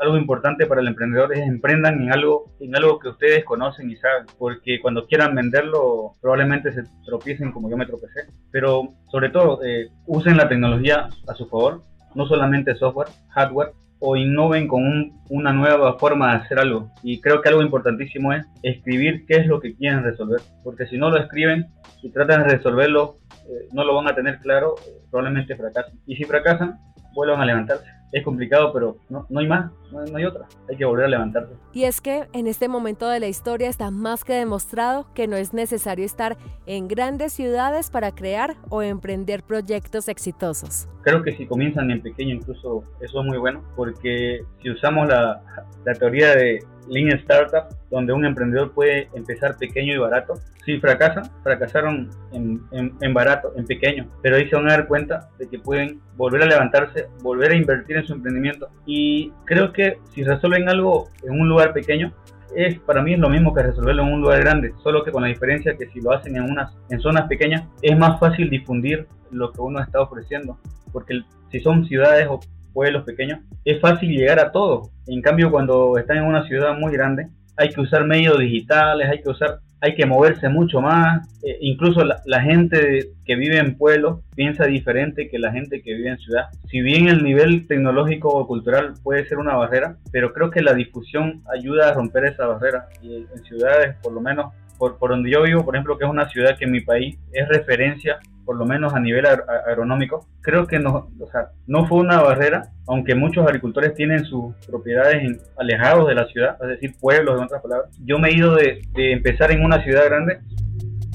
algo 0.00 0.16
importante 0.16 0.66
para 0.66 0.80
el 0.80 0.88
emprendedor 0.88 1.34
es 1.34 1.40
emprendan 1.40 2.00
en 2.00 2.10
algo, 2.10 2.50
en 2.58 2.74
algo 2.74 2.98
que 2.98 3.10
ustedes 3.10 3.44
conocen 3.44 3.90
y 3.90 3.96
saben, 3.96 4.24
porque 4.38 4.80
cuando 4.80 5.06
quieran 5.06 5.34
venderlo 5.34 6.12
probablemente 6.22 6.72
se 6.72 6.84
tropiecen 7.04 7.52
como 7.52 7.68
yo 7.68 7.76
me 7.76 7.86
tropecé. 7.86 8.22
Pero 8.50 8.94
sobre 9.10 9.28
todo, 9.28 9.62
eh, 9.62 9.90
usen 10.06 10.38
la 10.38 10.48
tecnología 10.48 11.08
a 11.28 11.34
su 11.34 11.46
favor, 11.48 11.82
no 12.14 12.26
solamente 12.26 12.74
software, 12.76 13.08
hardware, 13.28 13.72
o 13.98 14.16
innoven 14.16 14.68
con 14.68 15.12
una 15.28 15.52
nueva 15.52 15.98
forma 15.98 16.32
de 16.32 16.44
hacer 16.44 16.58
algo. 16.58 16.90
Y 17.02 17.20
creo 17.20 17.42
que 17.42 17.50
algo 17.50 17.62
importantísimo 17.62 18.32
es 18.32 18.46
escribir 18.62 19.24
qué 19.26 19.36
es 19.36 19.46
lo 19.46 19.60
que 19.60 19.74
quieren 19.76 20.02
resolver, 20.02 20.40
porque 20.62 20.86
si 20.86 20.96
no 20.96 21.10
lo 21.10 21.18
escriben 21.18 21.66
y 22.02 22.10
tratan 22.10 22.42
de 22.42 22.56
resolverlo, 22.56 23.18
eh, 23.48 23.68
no 23.72 23.84
lo 23.84 23.94
van 23.94 24.08
a 24.08 24.14
tener 24.14 24.38
claro, 24.40 24.76
eh, 24.86 25.02
probablemente 25.10 25.56
fracasen. 25.56 25.98
Y 26.06 26.16
si 26.16 26.24
fracasan, 26.24 26.78
vuelvan 27.14 27.40
a 27.42 27.46
levantarse 27.46 27.93
es 28.14 28.22
complicado, 28.22 28.72
pero 28.72 28.96
no, 29.08 29.26
no 29.28 29.40
hay 29.40 29.48
más, 29.48 29.72
no, 29.94 30.16
hay 30.16 30.24
otra. 30.24 30.46
Hay 30.68 30.76
que 30.76 30.84
volver 30.84 31.06
a 31.06 31.08
levantarse. 31.08 31.54
Y 31.72 31.84
es 31.84 32.00
que 32.00 32.26
en 32.32 32.46
este 32.46 32.68
momento 32.68 33.08
de 33.08 33.20
la 33.20 33.28
historia 33.28 33.68
está 33.68 33.90
más 33.90 34.24
que 34.24 34.34
demostrado 34.34 35.06
que 35.14 35.26
no 35.26 35.36
es 35.36 35.54
necesario 35.54 36.04
estar 36.04 36.36
en 36.66 36.88
grandes 36.88 37.32
ciudades 37.32 37.90
para 37.90 38.12
crear 38.12 38.56
o 38.68 38.82
emprender 38.82 39.42
proyectos 39.42 40.08
exitosos. 40.08 40.88
Creo 41.02 41.22
que 41.22 41.36
si 41.36 41.46
comienzan 41.46 41.90
en 41.90 42.02
pequeño, 42.02 42.34
incluso 42.34 42.84
eso 43.00 43.20
es 43.20 43.26
muy 43.26 43.38
bueno, 43.38 43.62
porque 43.76 44.44
si 44.62 44.70
usamos 44.70 45.08
la, 45.08 45.42
la 45.84 45.92
teoría 45.94 46.34
de 46.34 46.60
Lean 46.88 47.08
Startup, 47.18 47.64
donde 47.90 48.12
un 48.12 48.24
emprendedor 48.24 48.72
puede 48.72 49.08
empezar 49.14 49.56
pequeño 49.56 49.94
y 49.94 49.98
barato. 49.98 50.34
Si 50.64 50.78
fracasan, 50.78 51.24
fracasaron 51.42 52.10
en, 52.32 52.60
en, 52.72 53.14
barato, 53.14 53.52
en 53.56 53.66
pequeño, 53.66 54.08
pero 54.22 54.36
ahí 54.36 54.48
se 54.48 54.56
van 54.56 54.68
a 54.68 54.72
dar 54.72 54.86
cuenta 54.88 55.28
de 55.38 55.46
que 55.46 55.58
pueden 55.58 56.00
volver 56.16 56.42
a 56.42 56.46
levantarse, 56.46 57.06
volver 57.22 57.52
a 57.52 57.56
invertir 57.56 57.96
en 57.98 58.06
su 58.06 58.14
emprendimiento. 58.14 58.68
Y 58.86 59.30
creo 59.44 59.72
que 59.72 59.83
si 60.14 60.22
resuelven 60.22 60.68
algo 60.68 61.08
en 61.22 61.40
un 61.40 61.48
lugar 61.48 61.72
pequeño, 61.72 62.12
es 62.54 62.78
para 62.80 63.02
mí 63.02 63.14
es 63.14 63.18
lo 63.18 63.28
mismo 63.28 63.52
que 63.52 63.62
resolverlo 63.62 64.02
en 64.02 64.12
un 64.12 64.20
lugar 64.20 64.40
grande, 64.40 64.72
solo 64.82 65.02
que 65.04 65.10
con 65.10 65.22
la 65.22 65.28
diferencia 65.28 65.76
que 65.76 65.88
si 65.88 66.00
lo 66.00 66.12
hacen 66.12 66.36
en 66.36 66.44
unas 66.44 66.72
en 66.90 67.00
zonas 67.00 67.26
pequeñas 67.26 67.64
es 67.82 67.98
más 67.98 68.20
fácil 68.20 68.48
difundir 68.48 69.06
lo 69.30 69.50
que 69.52 69.60
uno 69.60 69.80
está 69.80 70.00
ofreciendo, 70.00 70.58
porque 70.92 71.20
si 71.50 71.60
son 71.60 71.84
ciudades 71.86 72.28
pueblos 72.72 73.04
pequeños, 73.04 73.40
es 73.64 73.80
fácil 73.80 74.10
llegar 74.10 74.38
a 74.38 74.52
todo. 74.52 74.90
En 75.06 75.22
cambio, 75.22 75.50
cuando 75.50 75.96
están 75.96 76.18
en 76.18 76.24
una 76.24 76.44
ciudad 76.46 76.76
muy 76.76 76.92
grande, 76.92 77.28
hay 77.56 77.68
que 77.70 77.80
usar 77.80 78.04
medios 78.04 78.38
digitales, 78.38 79.08
hay 79.08 79.22
que 79.22 79.30
usar 79.30 79.60
hay 79.84 79.94
que 79.94 80.06
moverse 80.06 80.48
mucho 80.48 80.80
más. 80.80 81.28
Eh, 81.42 81.58
incluso 81.60 82.02
la, 82.04 82.40
gente 82.40 83.10
que 83.26 83.36
vive 83.36 83.58
en 83.58 83.76
pueblos 83.76 84.20
piensa 84.34 84.64
diferente 84.64 85.28
que 85.28 85.38
la 85.38 85.52
gente 85.52 85.82
que 85.82 85.92
vive 85.92 86.08
en 86.08 86.18
ciudad. 86.18 86.46
Si 86.70 86.80
bien 86.80 87.08
el 87.08 87.22
nivel 87.22 87.66
tecnológico 87.66 88.28
o 88.28 88.46
cultural 88.46 88.94
puede 89.02 89.28
ser 89.28 89.36
una 89.36 89.56
barrera, 89.56 89.98
pero 90.10 90.32
creo 90.32 90.50
que 90.50 90.62
la 90.62 90.72
difusión 90.72 91.42
ayuda 91.54 91.90
a 91.90 91.92
romper 91.92 92.24
esa 92.24 92.46
barrera. 92.46 92.86
Y 93.02 93.14
en 93.14 93.44
ciudades, 93.44 93.96
por 94.02 94.14
lo 94.14 94.22
menos, 94.22 94.54
por, 94.78 94.96
por 94.96 95.10
donde 95.10 95.30
yo 95.30 95.42
vivo, 95.42 95.62
por 95.66 95.76
ejemplo, 95.76 95.98
que 95.98 96.04
es 96.04 96.10
una 96.10 96.30
ciudad 96.30 96.56
que 96.56 96.64
en 96.64 96.72
mi 96.72 96.80
país 96.80 97.18
es 97.32 97.46
referencia 97.48 98.20
por 98.44 98.56
lo 98.56 98.66
menos 98.66 98.94
a 98.94 99.00
nivel 99.00 99.26
agronómico, 99.26 100.26
creo 100.40 100.66
que 100.66 100.78
no, 100.78 101.10
o 101.18 101.30
sea, 101.30 101.48
no 101.66 101.86
fue 101.86 101.98
una 101.98 102.20
barrera, 102.20 102.70
aunque 102.86 103.14
muchos 103.14 103.46
agricultores 103.46 103.94
tienen 103.94 104.24
sus 104.24 104.54
propiedades 104.66 105.40
alejados 105.56 106.08
de 106.08 106.14
la 106.14 106.26
ciudad, 106.26 106.56
es 106.62 106.68
decir, 106.68 106.94
pueblos, 107.00 107.38
en 107.38 107.44
otras 107.44 107.62
palabras. 107.62 107.90
Yo 108.04 108.18
me 108.18 108.28
he 108.28 108.36
ido 108.36 108.54
de, 108.54 108.82
de 108.94 109.12
empezar 109.12 109.50
en 109.50 109.64
una 109.64 109.82
ciudad 109.82 110.04
grande 110.06 110.40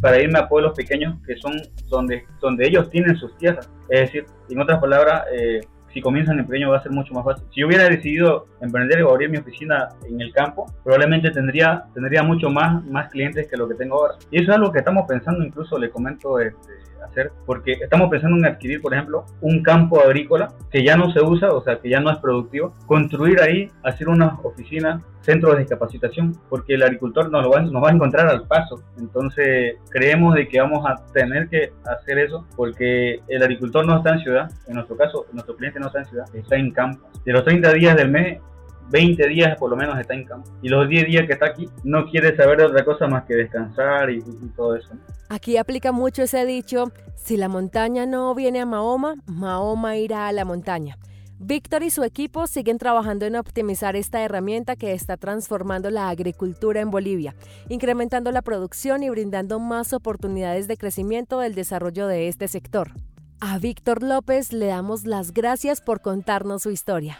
para 0.01 0.21
irme 0.21 0.39
a 0.39 0.47
pueblos 0.47 0.73
pequeños 0.75 1.15
que 1.25 1.35
son 1.37 1.53
donde, 1.89 2.23
donde 2.41 2.67
ellos 2.67 2.89
tienen 2.89 3.15
sus 3.17 3.37
tierras. 3.37 3.69
Es 3.89 4.01
decir, 4.01 4.25
en 4.49 4.59
otras 4.59 4.79
palabras, 4.79 5.23
eh, 5.33 5.61
si 5.93 6.01
comienzan 6.01 6.39
en 6.39 6.45
pequeño 6.45 6.69
va 6.69 6.77
a 6.77 6.83
ser 6.83 6.91
mucho 6.91 7.13
más 7.13 7.25
fácil. 7.25 7.45
Si 7.53 7.61
yo 7.61 7.67
hubiera 7.67 7.89
decidido 7.89 8.45
emprender 8.61 9.01
o 9.03 9.11
abrir 9.11 9.29
mi 9.29 9.37
oficina 9.37 9.89
en 10.07 10.21
el 10.21 10.31
campo, 10.33 10.65
probablemente 10.83 11.31
tendría, 11.31 11.85
tendría 11.93 12.23
mucho 12.23 12.49
más, 12.49 12.83
más 12.85 13.09
clientes 13.09 13.47
que 13.49 13.57
lo 13.57 13.67
que 13.67 13.75
tengo 13.75 13.95
ahora. 13.95 14.15
Y 14.31 14.41
eso 14.41 14.51
es 14.51 14.57
algo 14.57 14.71
que 14.71 14.79
estamos 14.79 15.05
pensando, 15.07 15.43
incluso 15.43 15.77
le 15.77 15.89
comento 15.89 16.39
este, 16.39 16.73
hacer, 17.03 17.31
porque 17.45 17.73
estamos 17.73 18.09
pensando 18.09 18.37
en 18.37 18.45
adquirir, 18.45 18.81
por 18.81 18.93
ejemplo, 18.93 19.25
un 19.41 19.61
campo 19.63 20.01
agrícola 20.01 20.49
que 20.71 20.83
ya 20.83 20.95
no 20.95 21.11
se 21.11 21.21
usa, 21.21 21.49
o 21.49 21.63
sea, 21.63 21.79
que 21.79 21.89
ya 21.89 21.99
no 21.99 22.11
es 22.11 22.17
productivo, 22.19 22.73
construir 22.85 23.41
ahí, 23.41 23.71
hacer 23.83 24.09
una 24.09 24.39
oficina, 24.43 25.01
centros 25.21 25.57
de 25.57 25.65
capacitación, 25.65 26.35
porque 26.49 26.75
el 26.75 26.83
agricultor 26.83 27.29
nos, 27.29 27.43
lo 27.43 27.51
va, 27.51 27.61
nos 27.61 27.83
va 27.83 27.89
a 27.89 27.93
encontrar 27.93 28.27
al 28.27 28.47
paso. 28.47 28.81
Entonces, 28.97 29.75
creemos 29.89 30.35
de 30.35 30.47
que 30.47 30.59
vamos 30.59 30.85
a 30.85 31.03
tener 31.13 31.49
que 31.49 31.73
hacer 31.85 32.19
eso, 32.19 32.45
porque 32.55 33.19
el 33.27 33.43
agricultor 33.43 33.85
no 33.85 33.97
está 33.97 34.13
en 34.13 34.19
ciudad, 34.21 34.51
en 34.67 34.75
nuestro 34.75 34.95
caso, 34.95 35.25
nuestro 35.33 35.55
cliente 35.55 35.79
no 35.79 35.87
está 35.87 35.99
en 35.99 36.05
ciudad, 36.05 36.25
está 36.33 36.55
en 36.55 36.71
campo. 36.71 37.07
De 37.25 37.33
los 37.33 37.43
30 37.43 37.73
días 37.73 37.95
del 37.95 38.09
mes, 38.09 38.39
20 38.89 39.27
días 39.27 39.57
por 39.57 39.69
lo 39.69 39.75
menos 39.75 39.99
está 39.99 40.13
en 40.13 40.25
campo. 40.25 40.49
Y 40.61 40.69
los 40.69 40.87
10 40.87 41.05
días 41.07 41.27
que 41.27 41.33
está 41.33 41.47
aquí 41.47 41.69
no 41.83 42.05
quiere 42.09 42.35
saber 42.35 42.61
otra 42.61 42.83
cosa 42.83 43.07
más 43.07 43.25
que 43.25 43.35
descansar 43.35 44.09
y, 44.09 44.21
todo 44.55 44.75
eso. 44.75 44.89
Aquí 45.29 45.57
aplica 45.57 45.91
mucho 45.91 46.23
ese 46.23 46.45
dicho, 46.45 46.91
si 47.15 47.37
la 47.37 47.47
montaña 47.47 48.05
no 48.05 48.33
viene 48.33 48.61
a 48.61 48.65
Mahoma, 48.65 49.15
Mahoma 49.27 49.97
irá 49.97 50.27
a 50.27 50.31
la 50.31 50.45
montaña. 50.45 50.97
Víctor 51.41 51.83
y 51.83 51.89
su 51.89 52.03
equipo 52.03 52.47
siguen 52.47 52.77
trabajando 52.77 53.25
en 53.25 53.37
optimizar 53.37 53.95
esta 53.95 54.21
herramienta 54.21 54.75
que 54.75 54.91
está 54.91 55.15
transformando 55.15 55.89
la 55.89 56.09
agricultura 56.09 56.81
en 56.81 56.91
Bolivia, 56.91 57.33
incrementando 57.69 58.31
la 58.33 58.41
producción 58.41 59.03
y 59.03 59.09
brindando 59.09 59.57
más 59.59 59.93
oportunidades 59.93 60.67
de 60.67 60.75
crecimiento 60.75 61.39
del 61.39 61.55
desarrollo 61.55 62.07
de 62.07 62.27
este 62.27 62.49
sector. 62.49 62.91
A 63.39 63.57
Víctor 63.57 64.03
López 64.03 64.51
le 64.51 64.65
damos 64.65 65.05
las 65.05 65.31
gracias 65.31 65.79
por 65.79 66.01
contarnos 66.01 66.63
su 66.63 66.71
historia. 66.71 67.19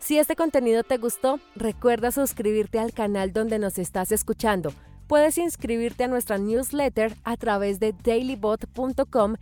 Si 0.00 0.18
este 0.18 0.34
contenido 0.34 0.82
te 0.82 0.96
gustó, 0.96 1.38
recuerda 1.54 2.10
suscribirte 2.10 2.78
al 2.78 2.92
canal 2.92 3.32
donde 3.32 3.58
nos 3.58 3.78
estás 3.78 4.12
escuchando. 4.12 4.72
Puedes 5.06 5.38
inscribirte 5.38 6.04
a 6.04 6.08
nuestra 6.08 6.38
newsletter 6.38 7.14
a 7.22 7.36
través 7.36 7.80
de 7.80 7.92
dailybot.com 7.92 9.34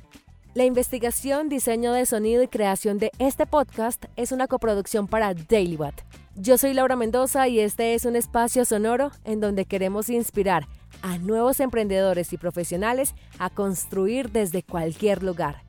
La 0.54 0.64
investigación, 0.64 1.48
diseño 1.48 1.92
de 1.92 2.06
sonido 2.06 2.40
y 2.40 2.46
creación 2.46 2.98
de 2.98 3.10
este 3.18 3.44
podcast 3.44 4.04
es 4.14 4.30
una 4.30 4.46
coproducción 4.46 5.08
para 5.08 5.34
DailyBot. 5.34 6.04
Yo 6.36 6.58
soy 6.58 6.74
Laura 6.74 6.94
Mendoza 6.94 7.48
y 7.48 7.58
este 7.58 7.94
es 7.94 8.04
un 8.04 8.14
espacio 8.14 8.64
sonoro 8.64 9.10
en 9.24 9.40
donde 9.40 9.64
queremos 9.64 10.08
inspirar 10.10 10.68
a 11.02 11.18
nuevos 11.18 11.58
emprendedores 11.58 12.32
y 12.32 12.36
profesionales 12.36 13.16
a 13.40 13.50
construir 13.50 14.30
desde 14.30 14.62
cualquier 14.62 15.24
lugar. 15.24 15.64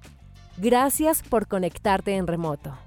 Gracias 0.58 1.24
por 1.24 1.48
conectarte 1.48 2.16
en 2.16 2.28
remoto. 2.28 2.78